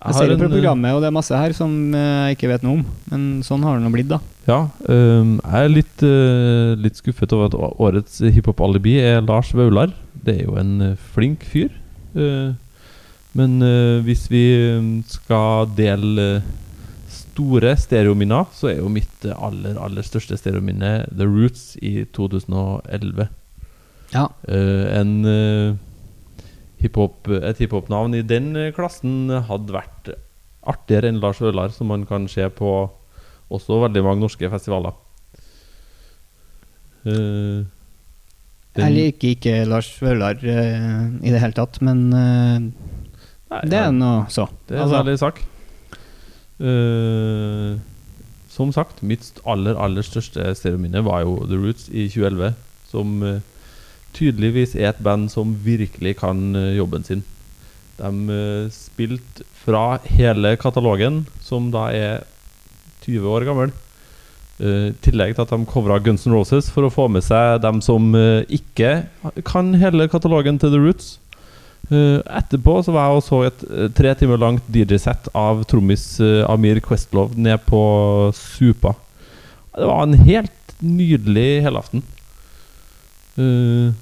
Jeg 0.00 0.16
ser 0.16 0.32
jo 0.32 0.38
på 0.40 0.48
uh, 0.48 0.54
programmet, 0.56 0.94
og 0.96 1.04
det 1.04 1.06
er 1.06 1.14
masse 1.14 1.36
her 1.38 1.52
som 1.54 1.70
eh, 1.94 2.30
jeg 2.32 2.38
ikke 2.38 2.48
vet 2.50 2.64
noe 2.64 2.80
om. 2.80 2.84
Men 3.12 3.26
sånn 3.46 3.62
har 3.62 3.76
det 3.76 3.84
nå 3.84 3.92
blitt, 3.94 4.08
da. 4.10 4.18
Ja. 4.48 4.64
um, 4.88 5.36
jeg 5.38 5.68
er 5.68 5.70
litt, 5.70 6.02
uh, 6.02 6.72
litt 6.80 6.98
skuffet 6.98 7.30
over 7.36 7.46
at 7.46 7.54
årets 7.86 8.16
hiphop-alibi 8.34 8.96
er 9.04 9.20
Lars 9.22 9.52
Vaular. 9.54 9.92
Det 10.18 10.40
er 10.40 10.48
jo 10.48 10.56
en 10.58 10.96
flink 11.14 11.44
fyr. 11.46 11.70
Uh, 12.16 12.56
men 13.38 13.60
uh, 13.62 14.00
hvis 14.02 14.26
vi 14.32 14.42
um, 14.74 14.88
skal 15.06 15.70
dele 15.78 16.40
store 17.12 17.76
stereominner, 17.78 18.50
så 18.56 18.72
er 18.72 18.80
jo 18.80 18.90
mitt 18.90 19.28
aller, 19.30 19.78
aller 19.78 20.10
største 20.10 20.40
stereominne 20.40 21.04
The 21.12 21.28
Roots 21.28 21.76
i 21.78 22.00
2011. 22.18 23.30
Ja. 24.10 24.26
Eh, 24.48 24.98
en 24.98 25.24
eh, 25.24 25.74
hiphop, 26.80 27.28
et 27.28 27.60
hiphop-navn 27.62 28.16
i 28.18 28.24
den 28.26 28.54
eh, 28.58 28.72
klassen 28.76 29.30
hadde 29.48 29.76
vært 29.76 30.12
artigere 30.60 31.10
enn 31.10 31.20
Lars 31.22 31.40
Ølar, 31.40 31.72
som 31.74 31.90
man 31.92 32.06
kan 32.08 32.28
se 32.30 32.46
på 32.52 32.72
også 33.50 33.80
veldig 33.86 34.02
mange 34.06 34.22
norske 34.22 34.50
festivaler. 34.52 34.94
Uh, 37.00 37.64
Jeg 38.76 38.92
liker 38.92 39.32
ikke 39.34 39.54
Lars 39.64 39.88
Vaular 40.02 40.36
uh, 40.36 41.06
i 41.24 41.32
det 41.32 41.40
hele 41.40 41.56
tatt, 41.56 41.80
men 41.82 42.02
uh, 42.12 42.60
Nei, 43.50 43.62
det 43.66 43.80
er 43.80 43.94
nå 43.94 44.10
så. 44.30 44.44
Det 44.68 44.76
er 44.76 44.82
en 44.82 44.84
Altså, 44.84 45.00
ærlig 45.00 45.18
sak. 45.18 45.40
Eh, 46.60 47.78
som 48.52 48.72
sagt, 48.76 49.00
mitt 49.02 49.40
aller, 49.48 49.78
aller 49.80 50.04
største 50.04 50.52
stereominne 50.58 51.00
var 51.06 51.24
jo 51.24 51.38
The 51.48 51.58
Roots 51.58 51.88
i 51.88 52.06
2011. 52.12 52.52
Som 52.90 53.22
eh, 53.24 53.40
tydeligvis 54.16 54.74
er 54.78 54.90
et 54.90 55.04
band 55.04 55.30
som 55.32 55.54
virkelig 55.64 56.16
kan 56.22 56.54
eh, 56.56 56.76
jobben 56.78 57.06
sin. 57.06 57.22
De 58.00 58.10
uh, 58.32 58.70
spilte 58.72 59.44
fra 59.60 60.00
hele 60.08 60.54
katalogen, 60.56 61.26
som 61.44 61.68
da 61.74 61.90
er 61.92 62.22
20 63.04 63.28
år 63.28 63.44
gammel. 63.48 63.74
Eh, 64.60 64.90
I 64.90 64.96
tillegg 65.04 65.34
til 65.36 65.46
at 65.46 65.52
de 65.54 65.68
covra 65.68 65.98
Guns 66.02 66.26
N' 66.28 66.34
Roses 66.36 66.68
for 66.72 66.86
å 66.86 66.92
få 66.92 67.08
med 67.12 67.24
seg 67.24 67.62
dem 67.64 67.80
som 67.84 68.12
eh, 68.16 68.44
ikke 68.52 69.06
kan 69.48 69.72
hele 69.80 70.08
katalogen 70.12 70.60
til 70.60 70.74
The 70.74 70.80
Roots. 70.82 71.14
Eh, 71.90 72.20
etterpå 72.38 72.76
så 72.84 72.94
var 72.94 73.08
jeg 73.08 73.20
og 73.20 73.24
så 73.26 73.42
et 73.48 73.64
eh, 73.70 73.88
tre 73.96 74.12
timer 74.20 74.40
langt 74.40 74.66
DJ-sett 74.70 75.30
av 75.36 75.64
trommis 75.70 76.04
eh, 76.22 76.44
Amir 76.46 76.82
Questlove 76.84 77.40
ned 77.40 77.64
på 77.66 77.80
Supa. 78.36 78.94
Det 79.74 79.88
var 79.88 80.04
en 80.04 80.18
helt 80.28 80.76
nydelig 80.80 81.64
helaften. 81.64 82.04
Eh, 83.40 83.92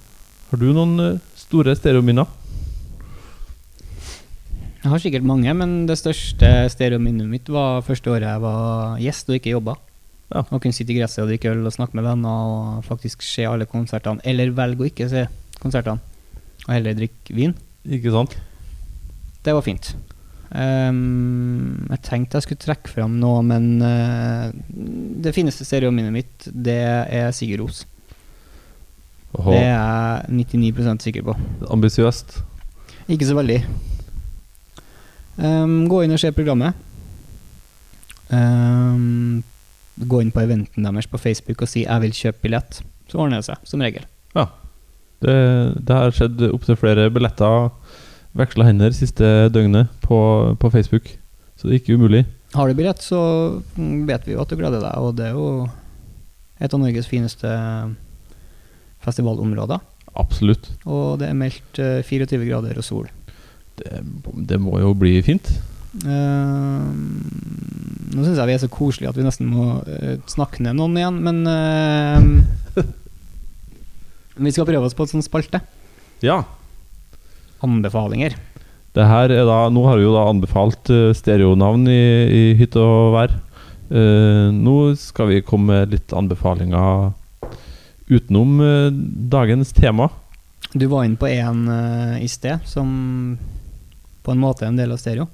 har 0.51 0.61
du 0.61 0.68
noen 0.72 0.98
eh, 1.03 1.18
store 1.38 1.74
stereominner? 1.79 2.27
Jeg 4.79 4.92
har 4.92 5.03
sikkert 5.03 5.27
mange, 5.27 5.53
men 5.59 5.85
det 5.88 5.98
største 6.01 6.48
stereominnet 6.72 7.29
mitt 7.29 7.51
var 7.53 7.83
første 7.87 8.12
året 8.14 8.29
jeg 8.29 8.42
var 8.44 8.98
gjest 9.03 9.31
og 9.31 9.38
ikke 9.38 9.55
jobba. 9.57 9.74
Ja. 10.29 10.44
Og 10.44 10.61
kunne 10.61 10.77
sitte 10.77 10.94
i 10.94 10.98
gresset 10.98 11.24
og 11.24 11.31
drikke 11.31 11.51
øl 11.53 11.66
og 11.66 11.74
snakke 11.74 11.98
med 11.98 12.07
venner 12.07 12.53
og 12.53 12.85
faktisk 12.87 13.24
se 13.24 13.46
alle 13.48 13.68
konsertene. 13.68 14.22
Eller 14.29 14.55
velge 14.57 14.85
å 14.85 14.88
ikke 14.88 15.09
se 15.11 15.24
konsertene, 15.59 16.01
og 16.66 16.70
heller 16.72 16.96
drikke 16.96 17.37
vin. 17.37 17.57
Ikke 17.88 18.14
sant? 18.14 18.37
Det 19.44 19.55
var 19.57 19.66
fint. 19.66 19.92
Um, 20.48 21.85
jeg 21.90 22.01
tenkte 22.07 22.38
jeg 22.38 22.46
skulle 22.46 22.62
trekke 22.62 22.92
fram 22.92 23.18
noe, 23.20 23.42
men 23.44 23.83
uh, 23.85 24.48
det 25.20 25.35
fineste 25.37 25.66
stereominnet 25.68 26.14
mitt, 26.14 26.48
det 26.48 26.81
er 26.87 27.33
Sigurd 27.37 27.66
Ros. 27.66 27.85
Åhå, 29.37 29.53
Det 29.53 29.61
er 29.61 30.25
jeg 30.29 30.47
99% 30.49 31.05
sikker 31.05 31.23
på. 31.23 31.37
Ambisiøst. 31.71 32.38
Ikke 33.09 33.27
så 33.29 33.37
veldig. 33.37 33.62
Um, 35.38 35.88
gå 35.88 36.03
inn 36.05 36.12
og 36.12 36.21
se 36.21 36.33
programmet. 36.33 36.73
Um, 38.31 39.43
gå 39.99 40.21
inn 40.23 40.33
på 40.33 40.45
eventen 40.45 40.85
deres 40.85 41.07
på 41.07 41.19
Facebook 41.19 41.62
og 41.62 41.69
si 41.69 41.85
'jeg 41.85 42.01
vil 42.01 42.12
kjøpe 42.12 42.49
billett'. 42.49 42.83
Så 43.09 43.19
ordner 43.19 43.38
det 43.38 43.45
seg, 43.45 43.57
som 43.64 43.81
regel. 43.81 44.05
Det, 45.19 45.35
det 45.83 45.95
har 45.95 46.14
skjedd 46.14 46.43
opptil 46.53 46.79
flere 46.79 47.09
billetter 47.11 47.71
veksla 48.38 48.69
hender 48.69 48.95
siste 48.95 49.49
døgnet 49.51 49.91
på, 50.05 50.19
på 50.61 50.71
Facebook. 50.71 51.11
Så 51.59 51.67
det 51.67 51.75
er 51.75 51.81
ikke 51.81 51.99
umulig. 51.99 52.25
Har 52.55 52.69
du 52.69 52.77
billett, 52.79 53.03
så 53.03 53.21
vet 53.77 54.27
vi 54.27 54.37
jo 54.37 54.43
at 54.45 54.51
du 54.51 54.57
gleder 54.57 54.83
deg, 54.85 54.95
og 55.03 55.17
det 55.19 55.27
er 55.27 55.35
jo 55.35 55.67
et 56.62 56.75
av 56.75 56.81
Norges 56.81 57.11
fineste 57.11 57.51
festivalområder. 59.05 59.83
Absolutt. 60.19 60.71
Og 60.89 61.19
det 61.21 61.31
er 61.31 61.39
meldt 61.39 61.81
eh, 61.83 62.01
24 62.07 62.47
grader 62.49 62.79
og 62.81 62.87
sol. 62.87 63.09
Det, 63.79 64.03
det 64.51 64.59
må 64.63 64.81
jo 64.83 64.95
bli 64.99 65.19
fint. 65.27 65.51
Uh, 66.05 66.85
nå 68.13 68.21
syns 68.21 68.37
jeg 68.37 68.49
vi 68.51 68.55
er 68.55 68.61
så 68.61 68.69
koselige 68.71 69.09
at 69.09 69.17
vi 69.17 69.25
nesten 69.25 69.49
må 69.49 69.79
uh, 69.87 70.19
snakke 70.29 70.61
ned 70.63 70.77
noen 70.77 70.99
igjen, 71.01 71.21
men 71.25 71.39
uh, 71.49 72.85
Vi 74.39 74.53
skal 74.55 74.69
prøve 74.69 74.87
oss 74.87 74.95
på 74.95 75.07
et 75.07 75.13
sånt 75.15 75.27
spalte. 75.27 75.61
Ja. 76.23 76.43
Anbefalinger. 77.65 78.37
Det 78.95 79.07
her 79.07 79.33
er 79.35 79.45
da, 79.47 79.59
Nå 79.71 79.85
har 79.87 79.99
vi 79.99 80.07
jo 80.07 80.15
da 80.15 80.29
anbefalt 80.31 80.91
eh, 80.95 81.11
stereonavn 81.17 81.87
i, 81.91 82.03
i 82.31 82.43
hytte 82.59 82.83
og 82.83 83.15
vær. 83.17 83.35
Eh, 83.89 84.49
nå 84.55 84.77
skal 85.01 85.33
vi 85.33 85.45
komme 85.47 85.75
med 85.75 85.97
litt 85.97 86.15
anbefalinger 86.17 87.11
utenom 88.09 88.61
eh, 88.61 88.90
dagens 89.31 89.73
tema. 89.73 90.09
Du 90.73 90.87
var 90.87 91.05
inne 91.05 91.16
på 91.16 91.29
en 91.31 91.64
uh, 91.68 92.16
i 92.21 92.29
sted 92.29 92.61
som 92.68 92.88
på 94.25 94.33
en 94.35 94.40
måte 94.40 94.66
er 94.66 94.73
en 94.73 94.81
del 94.81 94.92
av 94.92 95.01
stereo. 95.01 95.29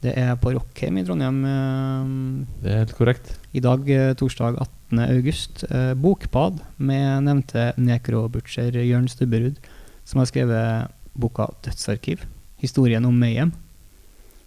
Det 0.00 0.14
er 0.14 0.36
på 0.38 0.54
Rockheim 0.54 1.00
i 1.00 1.04
Trondheim 1.04 1.42
Uh, 1.42 2.46
Det 2.62 2.70
er 2.70 2.82
helt 2.84 2.96
korrekt. 2.96 3.34
i 3.52 3.60
dag, 3.60 3.82
uh, 3.82 4.14
torsdag 4.14 4.56
18. 4.56 5.00
august. 5.04 5.64
Eh, 5.68 5.94
bokbad 5.94 6.62
med 6.76 7.24
nevnte 7.26 7.74
nekrobutcher 7.76 8.72
Jørn 8.72 9.08
Stubberud, 9.08 9.58
som 10.04 10.18
har 10.18 10.26
skrevet 10.26 10.88
boka 11.14 11.48
'Dødsarkiv'. 11.62 12.24
Historien 12.58 13.04
om 13.04 13.14
Mayhem. 13.14 13.52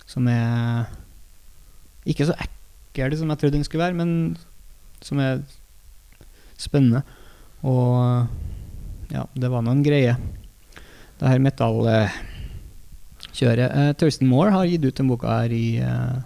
Som 0.05 0.27
er 0.27 0.89
ikke 2.05 2.25
så 2.25 2.33
ekkel 2.33 3.17
som 3.17 3.29
jeg 3.29 3.37
trodde 3.37 3.53
den 3.53 3.63
skulle 3.63 3.85
være, 3.85 3.93
men 3.93 4.37
som 5.01 5.19
er 5.19 5.41
spennende. 6.57 7.03
Og 7.67 8.27
ja, 9.11 9.25
det 9.35 9.49
var 9.51 9.61
noen 9.65 9.83
greie. 9.85 10.15
Det 11.19 11.29
her 11.29 11.39
metallkjøret. 11.43 12.11
uh, 13.69 13.91
Thurston 13.99 14.27
Moore 14.31 14.51
har 14.55 14.65
gitt 14.69 14.85
ut 14.85 14.97
den 14.97 15.09
boka 15.11 15.27
her 15.43 15.51
i 15.53 15.79
uh, 15.83 16.21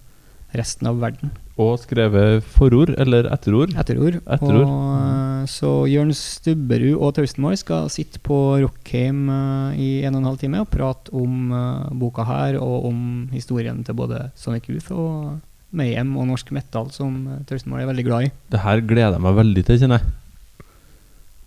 resten 0.55 0.87
av 0.87 1.01
verden. 1.01 1.33
Og 1.55 1.77
skrevet 1.79 2.43
forord 2.55 2.91
eller 2.99 3.29
etterord. 3.31 3.71
Etterord. 3.79 4.19
Etterord. 4.27 4.67
Og, 4.67 4.71
uh, 4.99 5.45
så 5.47 5.71
Jørn 5.87 6.11
Stubberud 6.15 6.97
og 6.99 7.13
Thurston 7.15 7.45
Moore 7.45 7.59
skal 7.59 7.89
sitte 7.93 8.19
på 8.23 8.39
Rockheim 8.63 9.29
uh, 9.31 9.71
i 9.79 10.03
en 10.03 10.17
og 10.17 10.21
en 10.21 10.29
halv 10.31 10.41
time 10.41 10.63
og 10.63 10.69
prate 10.71 11.13
om 11.15 11.51
eh, 11.55 11.87
boka 11.99 12.25
her, 12.27 12.59
og 12.59 12.87
om 12.89 12.99
historien 13.33 13.83
til 13.85 13.97
både 13.97 14.29
Sonic 14.39 14.69
Youth 14.71 14.91
og 14.95 15.39
Mayhem 15.75 16.15
og 16.19 16.29
norsk 16.29 16.51
metal, 16.55 16.91
som 16.95 17.17
Thurston 17.47 17.71
Moore 17.71 17.83
er 17.85 17.91
veldig 17.91 18.05
glad 18.07 18.27
i. 18.27 18.35
Det 18.51 18.61
her 18.63 18.83
gleder 18.83 19.17
jeg 19.17 19.25
meg 19.25 19.41
veldig 19.41 19.65
til, 19.67 19.81
kjenner 19.83 20.01
jeg. 20.01 20.13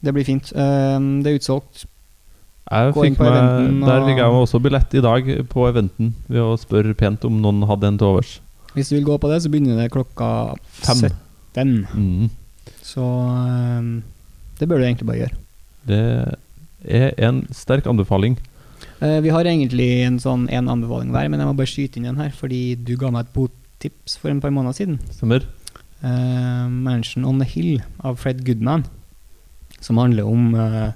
Det 0.05 0.15
blir 0.15 0.27
fint. 0.27 0.53
Uh, 0.55 0.99
det 1.23 1.33
er 1.33 1.41
utsolgt. 1.41 1.87
Jeg 2.69 2.93
Gå 2.93 3.05
fikk 3.07 3.17
meg, 3.23 3.33
eventen 3.33 3.79
der 3.87 4.03
fikk 4.05 4.19
jeg 4.21 4.33
meg 4.35 4.43
også 4.43 4.59
billett 4.61 4.95
i 4.99 5.01
dag 5.05 5.31
på 5.49 5.65
eventen 5.71 6.11
ved 6.29 6.43
å 6.45 6.59
spørre 6.61 6.93
pent 6.99 7.25
om 7.25 7.39
noen 7.41 7.65
hadde 7.71 7.89
en 7.89 8.01
til 8.01 8.11
overs. 8.11 8.35
Hvis 8.75 8.91
du 8.91 8.99
vil 8.99 9.07
gå 9.07 9.17
på 9.21 9.31
det, 9.31 9.41
så 9.41 9.51
begynner 9.53 9.81
det 9.81 9.89
klokka 9.95 10.29
Fem. 10.85 11.07
17. 11.57 11.73
Mm. 11.97 12.29
Så 12.85 13.07
eh, 13.41 13.89
det 14.61 14.69
bør 14.69 14.83
du 14.83 14.85
egentlig 14.85 15.09
bare 15.09 15.23
gjøre. 15.23 15.41
Det 15.89 16.03
er 17.01 17.17
en 17.25 17.41
sterk 17.57 17.89
anbefaling. 17.89 18.37
Eh, 19.01 19.19
vi 19.25 19.33
har 19.33 19.49
egentlig 19.49 19.89
en 20.05 20.21
sånn 20.23 20.45
en 20.53 20.69
anbefaling 20.75 21.15
hver, 21.15 21.31
men 21.33 21.41
jeg 21.41 21.49
må 21.49 21.57
bare 21.59 21.73
skyte 21.73 22.01
inn 22.01 22.11
en 22.13 22.21
her, 22.21 22.35
fordi 22.37 22.77
du 22.77 22.99
ga 23.01 23.11
meg 23.15 23.27
et 23.27 23.35
bottips 23.37 24.19
for 24.21 24.33
en 24.33 24.43
par 24.45 24.53
måneder 24.55 24.77
siden. 24.77 25.01
Stemmer? 25.15 25.49
Uh, 25.99 26.69
'Mansion 26.69 27.25
on 27.27 27.41
the 27.41 27.49
Hill' 27.49 27.81
av 28.07 28.21
Fred 28.21 28.45
Goodman, 28.47 28.85
som 29.81 29.99
handler 29.99 30.27
om 30.27 30.55
eh, 30.55 30.91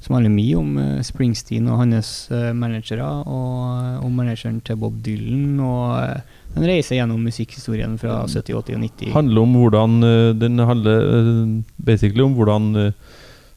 Som 0.00 0.14
handler 0.16 0.32
mye 0.32 0.56
om 0.56 0.76
eh, 0.80 1.00
Springsteen 1.04 1.66
og 1.68 1.82
hans 1.82 2.30
eh, 2.32 2.52
managere, 2.56 3.04
og 3.28 4.04
om 4.06 4.14
manageren 4.16 4.62
til 4.64 4.78
Bob 4.80 4.96
Dylan, 5.04 5.58
og 5.60 6.22
den 6.54 6.64
reiser 6.64 6.72
reise 6.72 6.96
gjennom 6.96 7.20
musikkhistorien 7.20 7.98
fra 8.00 8.22
70-, 8.24 8.56
80- 8.56 8.78
og 8.78 8.80
90 8.86 9.12
handler 9.14 9.42
om 9.44 9.52
hvordan 9.60 9.92
Den 10.40 10.58
handler 10.58 11.04
basically 11.76 12.24
om 12.24 12.32
hvordan 12.34 12.94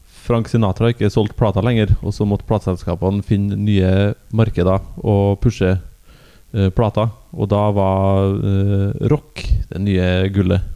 Frank 0.04 0.48
Sinatra 0.48 0.92
ikke 0.92 1.10
solgte 1.10 1.34
plata 1.34 1.64
lenger, 1.64 1.96
og 2.02 2.14
så 2.14 2.28
måtte 2.28 2.46
plateselskapene 2.46 3.24
finne 3.26 3.58
nye 3.58 4.12
markeder 4.30 4.84
og 5.02 5.40
pushe 5.42 5.74
plata. 6.76 7.08
Og 7.34 7.50
da 7.50 7.64
var 7.74 8.30
rock 9.10 9.42
det 9.72 9.82
nye 9.82 10.06
gullet. 10.32 10.73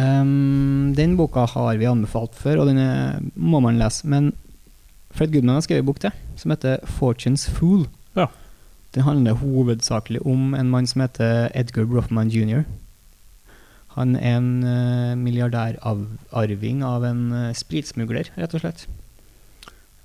Ehm, 0.00 0.94
den 0.96 1.16
boka 1.18 1.44
har 1.44 1.76
vi 1.76 1.88
anbefalt 1.88 2.34
før, 2.38 2.62
og 2.62 2.70
den 2.70 2.78
er, 2.78 3.20
må 3.34 3.60
man 3.60 3.78
lese. 3.80 4.06
Men 4.08 4.32
Fred 5.10 5.32
Goodman 5.32 5.58
har 5.58 5.66
skrevet 5.66 5.84
en 5.84 5.90
bok 5.90 6.00
til, 6.00 6.12
som 6.36 6.50
heter 6.50 6.78
'Fortune's 6.84 7.48
Fool'. 7.50 7.88
Ja. 8.16 8.26
Den 8.94 9.02
handler 9.02 9.32
hovedsakelig 9.32 10.26
om 10.26 10.54
en 10.54 10.70
mann 10.70 10.86
som 10.86 11.00
heter 11.00 11.48
Edgar 11.54 11.84
Broffman 11.84 12.28
jr. 12.28 12.62
Han 13.94 14.16
er 14.16 14.36
en 14.36 14.64
uh, 14.64 15.18
milliardærarving 15.18 16.82
av 16.84 17.04
en 17.04 17.32
uh, 17.32 17.54
spritsmugler, 17.54 18.30
rett 18.38 18.54
og 18.54 18.60
slett. 18.60 18.88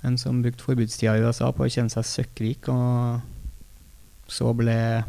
En 0.03 0.17
som 0.17 0.41
brukte 0.41 0.63
forbudstida 0.63 1.15
i 1.17 1.25
USA 1.25 1.51
på 1.51 1.65
å 1.65 1.69
kjenne 1.69 1.89
seg 1.89 2.05
søkkrik, 2.05 2.69
og 2.69 3.21
så 4.27 4.53
ble 4.53 5.03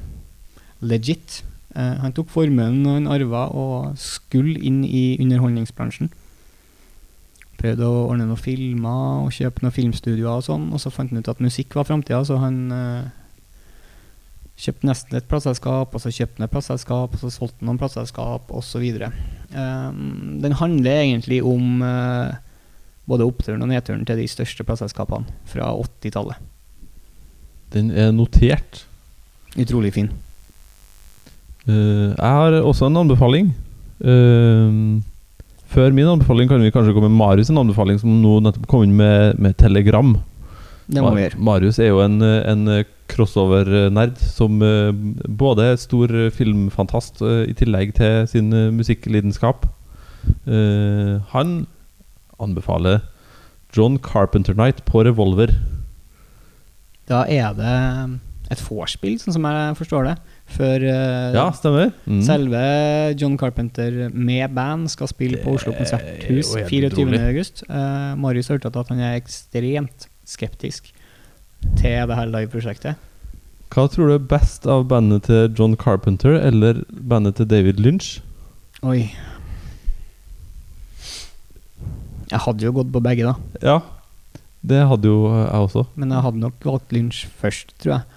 legit. 0.81 1.43
Eh, 1.77 1.97
han 2.01 2.15
tok 2.17 2.31
formuen 2.33 2.81
han 2.89 3.11
arva 3.13 3.47
og 3.53 3.99
skulle 4.01 4.57
inn 4.65 4.81
i 4.87 5.19
underholdningsbransjen. 5.21 6.09
Prøvde 7.61 7.89
å 7.89 8.07
ordne 8.11 8.29
noen 8.29 8.41
filmer 8.41 9.27
og 9.27 9.35
kjøpe 9.37 9.65
noen 9.65 9.75
filmstudioer 9.77 10.41
og 10.41 10.47
sånn, 10.47 10.67
og 10.73 10.81
så 10.81 10.93
fant 10.93 11.13
han 11.13 11.21
ut 11.21 11.31
at 11.33 11.43
musikk 11.45 11.77
var 11.77 11.89
framtida, 11.89 12.23
så 12.25 12.41
han 12.41 12.59
eh, 12.73 13.07
kjøpte 14.61 14.89
nesten 14.89 15.21
et 15.21 15.29
plateselskap, 15.29 15.93
og 15.93 16.03
så 16.03 16.13
kjøpte 16.13 16.41
han 16.41 16.49
et 16.49 16.57
plateselskap, 16.57 17.17
og 17.17 17.23
så 17.23 17.33
solgte 17.33 17.61
han 17.61 17.71
noen 17.71 17.81
plateselskap, 17.81 18.53
osv. 18.57 18.85
Um, 19.53 20.37
den 20.43 20.57
handler 20.61 21.01
egentlig 21.05 21.43
om 21.45 21.85
eh, 21.85 22.37
både 23.09 23.29
oppturen 23.29 23.65
og 23.65 23.73
nedturen 23.73 24.05
til 24.09 24.21
de 24.21 24.29
største 24.31 24.65
plateselskapene 24.65 25.29
fra 25.49 25.73
80-tallet. 25.77 26.41
Den 27.73 27.91
er 27.93 28.13
notert. 28.15 28.87
Utrolig 29.57 29.93
fin. 29.97 30.13
Eh, 31.67 32.15
jeg 32.15 32.33
har 32.39 32.61
også 32.63 32.87
en 32.87 33.03
anbefaling. 33.03 33.51
Uh, 33.97 35.01
før 35.73 35.95
min 35.97 36.07
anbefaling 36.07 36.51
kan 36.51 36.61
vi 36.63 36.71
kanskje 36.71 36.93
gå 36.95 37.01
med 37.03 37.15
Marius' 37.17 37.51
en 37.51 37.63
anbefaling, 37.63 37.99
som 37.99 38.19
nå 38.23 38.39
nettopp 38.45 38.67
kom 38.71 38.85
inn 38.85 38.97
med, 38.97 39.41
med 39.41 39.57
telegram. 39.59 40.15
Det 40.87 41.03
må 41.03 41.15
vi 41.17 41.25
gjøre. 41.25 41.41
Marius 41.43 41.81
er 41.83 41.91
jo 41.91 42.03
en, 42.05 42.21
en 42.23 42.69
crossover-nerd 43.11 44.21
som 44.21 44.61
eh, 44.63 44.93
både 45.27 45.73
er 45.73 45.81
stor 45.83 46.13
filmfantast 46.37 47.25
i 47.25 47.57
tillegg 47.59 47.97
til 47.99 48.29
sin 48.31 48.53
musikklidenskap. 48.77 49.67
Uh, 50.47 51.19
han 51.33 51.65
anbefaler 52.43 53.01
John 53.75 53.99
Carpenter 53.99 54.55
Night 54.55 54.85
på 54.87 55.03
Revolver. 55.07 55.51
Da 57.11 57.25
er 57.31 57.53
det 57.59 57.75
et 58.55 58.63
vorspiel, 58.63 59.19
sånn 59.19 59.35
som 59.35 59.47
jeg 59.49 59.77
forstår 59.79 60.07
det, 60.07 60.17
før 60.47 60.85
eh, 60.87 61.35
Ja. 61.35 61.49
Mm. 62.07 62.21
selve 62.23 62.61
John 63.19 63.37
Carpenter 63.39 64.09
med 64.13 64.55
band 64.55 64.89
skal 64.91 65.09
spille 65.11 65.41
på 65.43 65.57
Oslo 65.57 65.73
er 65.73 65.79
konserthus 65.81 66.53
jo 66.55 66.63
helt 66.63 66.95
24. 66.95 67.19
august. 67.29 67.65
Eh, 67.69 68.15
Marius 68.17 68.49
hørte 68.49 68.71
at 68.71 68.89
han 68.89 69.01
er 69.01 69.17
ekstremt 69.21 70.07
skeptisk 70.27 70.93
til 71.77 72.07
det 72.07 72.17
her 72.17 72.27
liveprosjektet. 72.31 72.97
Hva 73.75 73.89
tror 73.91 74.07
du 74.09 74.15
er 74.15 74.29
best 74.31 74.67
av 74.71 74.87
bandet 74.89 75.27
til 75.27 75.51
John 75.59 75.75
Carpenter 75.77 76.37
eller 76.39 76.85
bandet 76.91 77.37
til 77.41 77.49
David 77.51 77.81
Lynch? 77.83 78.21
Oi. 78.87 79.11
Jeg 82.31 82.43
hadde 82.43 82.67
jo 82.67 82.73
gått 82.75 82.93
på 82.95 83.03
begge, 83.03 83.27
da. 83.27 83.35
Ja, 83.63 83.81
det 84.67 84.83
hadde 84.91 85.11
jo 85.11 85.27
jeg 85.31 85.67
også. 85.67 85.85
Men 85.99 86.11
jeg 86.15 86.25
hadde 86.27 86.43
nok 86.43 86.65
valgt 86.67 86.95
Lynch 86.95 87.27
først, 87.41 87.75
tror 87.83 87.99
jeg. 87.99 88.16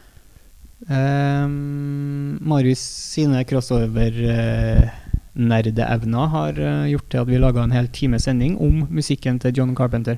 Um, 0.88 2.40
Marius 2.40 2.80
sine 2.80 3.44
crossover-nerdeevner 3.44 6.28
har 6.32 6.56
eh, 6.56 6.88
gjort 6.94 7.10
til 7.12 7.20
at 7.20 7.28
vi 7.28 7.38
laga 7.38 7.64
en 7.64 7.72
hel 7.76 7.88
times 7.92 8.24
sending 8.24 8.56
om 8.62 8.88
musikken 8.90 9.40
til 9.44 9.54
John 9.58 9.76
Carpenter. 9.76 10.16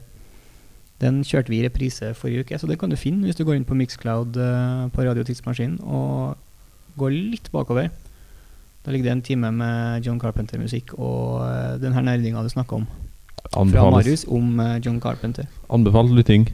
Den 1.02 1.24
kjørte 1.26 1.50
vi 1.50 1.60
i 1.60 1.66
reprise 1.66 2.14
forrige 2.14 2.40
uke, 2.46 2.60
så 2.62 2.68
det 2.70 2.78
kan 2.80 2.90
du 2.94 2.98
finne 3.00 3.26
hvis 3.26 3.36
du 3.40 3.46
går 3.48 3.56
inn 3.58 3.66
på 3.66 3.78
Mixcloud 3.80 4.38
eh, 4.38 4.90
på 4.94 5.02
Radio 5.02 5.24
Tidsmaskinen 5.26 5.80
og 5.82 6.38
går 7.02 7.10
litt 7.10 7.50
bakover. 7.52 7.90
Da 8.86 8.92
ligger 8.92 9.10
det 9.10 9.16
en 9.16 9.26
time 9.26 9.52
med 9.52 10.06
John 10.06 10.20
Carpenter-musikk 10.20 10.94
og 10.98 11.42
uh, 11.46 11.78
den 11.82 11.94
her 11.94 12.02
nerdinga 12.02 12.42
du 12.42 12.50
snakka 12.50 12.76
om. 12.82 12.88
Fra 13.52 13.90
Marius 13.92 14.26
om 14.30 14.60
eh, 14.60 14.80
John 14.86 15.02
Carpenter. 15.02 15.46
Anbefalt 15.70 16.12
lytting. 16.16 16.48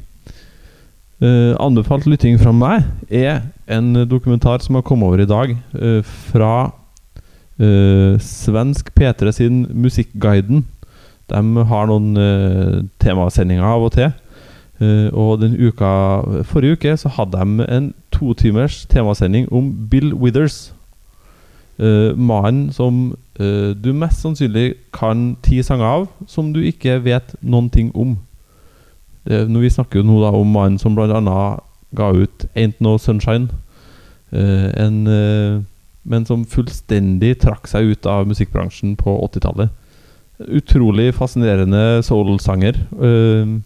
Eh, 1.17 1.55
anbefalt 1.57 2.05
lytting 2.05 2.35
fra 2.37 2.51
meg 2.53 2.83
er 3.09 3.39
en 3.73 4.03
dokumentar 4.05 4.61
som 4.61 4.75
har 4.77 4.83
kommet 4.85 5.07
over 5.07 5.23
i 5.23 5.25
dag 5.25 5.55
Uh, 5.73 6.03
fra 6.03 6.69
uh, 7.59 8.19
svensk 8.19 8.91
P3 8.93 9.31
sin 9.31 9.65
Musikkguiden. 9.73 10.65
De 11.29 11.65
har 11.65 11.87
noen 11.89 12.13
temasendinger 13.01 13.65
av 13.65 13.83
og 13.83 13.91
til. 13.91 14.11
Og 15.11 15.41
den 15.41 15.57
uka 15.57 16.21
Forrige 16.45 16.77
uke 16.77 16.93
så 16.97 17.09
hadde 17.09 17.41
de 17.41 17.65
en 17.65 17.93
totimers 18.13 18.85
temasending 18.85 19.49
om 19.51 19.73
Bill 19.89 20.13
Withers. 20.13 20.73
Uh, 21.79 22.15
mannen 22.17 22.71
som 22.71 23.17
du 23.83 23.93
mest 23.93 24.21
sannsynlig 24.21 24.75
kan 24.93 25.35
ti 25.43 25.61
sanger 25.61 25.85
av, 25.85 26.07
som 26.27 26.53
du 26.53 26.61
ikke 26.61 27.03
vet 27.03 27.35
noen 27.41 27.69
ting 27.69 27.91
om. 27.95 28.15
Det, 29.27 29.43
når 29.51 29.65
vi 29.65 29.71
snakker 29.75 29.99
jo 29.99 30.07
nå 30.07 30.21
da 30.23 30.31
om 30.35 30.53
mannen 30.55 30.79
som 30.79 30.95
bl.a. 30.95 31.59
ga 31.97 32.11
ut 32.15 32.45
'Ain't 32.55 32.79
No 32.79 32.97
Sunshine', 32.97 33.49
eh, 34.31 34.71
en, 34.75 35.07
eh, 35.07 35.61
men 36.03 36.25
som 36.25 36.45
fullstendig 36.45 37.39
trakk 37.41 37.67
seg 37.67 37.91
ut 37.91 38.05
av 38.05 38.27
musikkbransjen 38.27 38.95
på 38.95 39.17
80-tallet. 39.27 39.69
Utrolig 40.39 41.13
fascinerende 41.15 42.03
soul-sanger. 42.03 42.75
eh, 43.01 43.59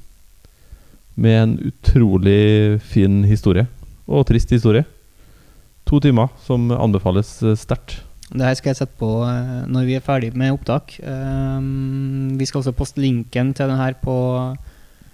med 1.15 1.43
en 1.43 1.60
utrolig 1.60 2.82
fin 2.82 3.24
historie. 3.24 3.67
Og 4.08 4.26
trist 4.26 4.50
historie. 4.50 4.86
To 5.86 6.00
timer 6.00 6.32
som 6.45 6.71
anbefales 6.71 7.43
eh, 7.43 7.56
sterkt. 7.56 8.02
Det 8.32 8.47
her 8.47 8.56
skal 8.56 8.71
jeg 8.71 8.80
sette 8.80 8.97
på 8.97 9.10
eh, 9.28 9.67
når 9.67 9.86
vi 9.86 9.95
er 9.95 10.06
ferdig 10.06 10.34
med 10.34 10.54
opptak. 10.56 10.95
Vi 10.97 12.45
skal 12.45 12.62
også 12.63 12.71
poste 12.71 13.02
linken 13.02 13.54
til 13.54 13.67
den 13.67 13.78
her 13.78 13.93
på 14.02 14.15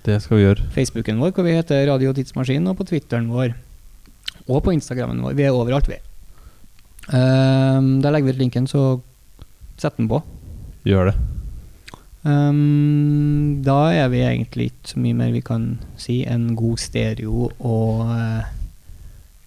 Det 0.07 0.21
skal 0.23 0.39
vi 0.39 0.45
gjøre. 0.45 0.65
Facebooken 0.71 1.19
vår, 1.19 1.33
hvor 1.35 1.43
vi 1.43 1.55
heter 1.57 1.83
Radio 1.89 2.13
Tidsmaskin, 2.15 2.67
og 2.71 2.77
på 2.79 2.85
Twitteren 2.87 3.27
vår. 3.27 3.51
Og 4.47 4.61
på 4.63 4.71
Instagrammen 4.71 5.19
vår. 5.19 5.33
Vi 5.35 5.43
er 5.43 5.55
overalt, 5.55 5.89
vi. 5.91 5.97
Um, 7.11 7.97
der 8.03 8.13
legger 8.13 8.29
vi 8.29 8.35
ut 8.37 8.39
linken, 8.39 8.69
så 8.71 9.01
sett 9.75 9.97
den 9.99 10.07
på. 10.07 10.21
Gjør 10.87 11.11
det. 11.11 11.17
Um, 12.23 13.59
da 13.67 13.91
er 13.95 14.07
vi 14.11 14.23
egentlig 14.23 14.69
ikke 14.71 14.93
så 14.93 15.01
mye 15.03 15.17
mer 15.19 15.33
vi 15.35 15.43
kan 15.43 15.67
si 15.99 16.21
enn 16.27 16.53
god 16.59 16.79
stereo 16.81 17.49
og 17.59 18.07
uh, 18.07 18.47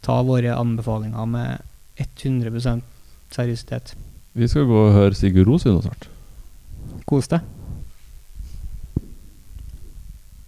ta 0.04 0.18
våre 0.24 0.54
anbefalinger 0.56 1.28
med 1.28 1.64
100% 2.00 2.84
seriøsitet. 3.32 3.94
Vi 4.36 4.48
skal 4.48 4.68
gå 4.68 4.84
og 4.86 4.92
høre 4.96 5.16
Sigurd 5.16 5.48
Ros 5.48 5.64
nå 5.68 5.80
snart. 5.84 6.08
Kos 7.08 7.32
deg. 7.32 7.48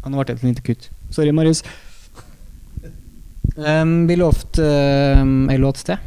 Ja, 0.02 0.10
Nå 0.10 0.18
ble 0.18 0.26
det 0.28 0.40
et 0.40 0.46
lite 0.46 0.64
kutt. 0.66 0.88
Sorry, 1.14 1.30
Marius. 1.34 1.62
Um, 3.56 4.08
vi 4.08 4.16
lovte 4.16 4.64
um, 5.20 5.50
ei 5.52 5.58
låt 5.60 5.82
til, 5.84 5.98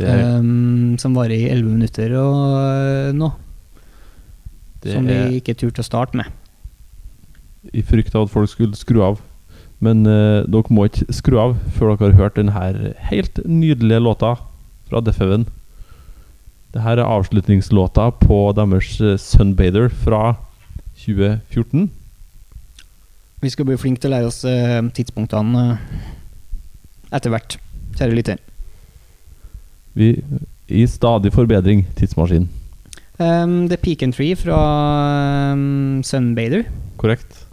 um, 0.00 0.96
som 0.98 1.14
varer 1.14 1.36
i 1.36 1.50
11 1.52 1.68
minutter 1.68 2.14
og 2.16 2.38
uh, 2.56 3.10
nå. 3.12 3.28
det 4.82 4.94
som 4.94 5.04
vi 5.04 5.40
ikke 5.42 5.54
turte 5.58 5.84
å 5.84 5.86
starte 5.86 6.16
med. 6.16 6.32
i 7.76 7.82
frykt 7.84 8.14
av 8.16 8.24
at 8.24 8.32
folk 8.32 8.48
skulle 8.48 8.78
skru 8.78 9.02
av. 9.04 9.20
Men 9.84 10.06
uh, 10.08 10.48
dere 10.48 10.74
må 10.74 10.88
ikke 10.88 11.12
skru 11.12 11.36
av 11.38 11.58
før 11.76 11.92
dere 11.92 12.14
har 12.14 12.22
hørt 12.22 12.40
denne 12.40 12.94
helt 13.10 13.42
nydelige 13.44 14.00
låta 14.00 14.34
fra 14.88 15.04
Defeven. 15.04 15.46
Dette 16.72 16.96
er 16.96 17.04
avslutningslåta 17.04 18.10
på 18.20 18.40
deres 18.56 18.98
eh, 19.00 19.16
Sunbather 19.16 19.88
fra 19.88 20.36
2014. 21.00 21.88
Vi 23.42 23.50
skal 23.54 23.68
bli 23.68 23.78
flinke 23.78 24.02
til 24.02 24.10
å 24.10 24.16
lære 24.16 24.30
oss 24.30 24.40
eh, 24.48 24.80
tidspunktene 24.96 25.64
uh, 25.78 26.06
etter 27.14 27.30
hvert, 27.30 27.58
kjære 27.98 28.16
lytter. 28.16 28.40
Vi 29.98 30.16
I 30.68 30.82
stadig 30.90 31.30
forbedring, 31.32 31.86
tidsmaskinen. 31.96 32.48
Um, 33.18 33.68
The 33.70 33.78
Peak 33.78 34.02
and 34.02 34.14
Tree 34.14 34.34
fra 34.38 34.58
um, 35.54 36.02
Sunbather. 36.06 36.66
Korrekt? 36.98 37.46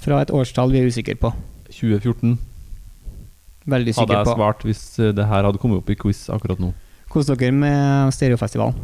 Fra 0.00 0.20
et 0.22 0.32
årstall 0.32 0.72
vi 0.72 0.80
er 0.80 0.88
usikre 0.88 1.16
på. 1.20 1.32
2014 1.70 2.38
Veldig 3.70 3.92
hadde 3.94 4.00
sikre 4.00 4.16
jeg 4.16 4.28
på. 4.28 4.36
svart 4.36 4.64
hvis 4.66 4.82
eh, 4.98 5.12
det 5.14 5.26
her 5.28 5.44
hadde 5.46 5.60
kommet 5.60 5.82
opp 5.82 5.90
i 5.92 5.96
quiz 5.98 6.24
akkurat 6.32 6.60
nå. 6.62 6.72
Kos 7.12 7.28
dere 7.28 7.52
med 7.54 8.14
stereofestivalen. 8.16 8.76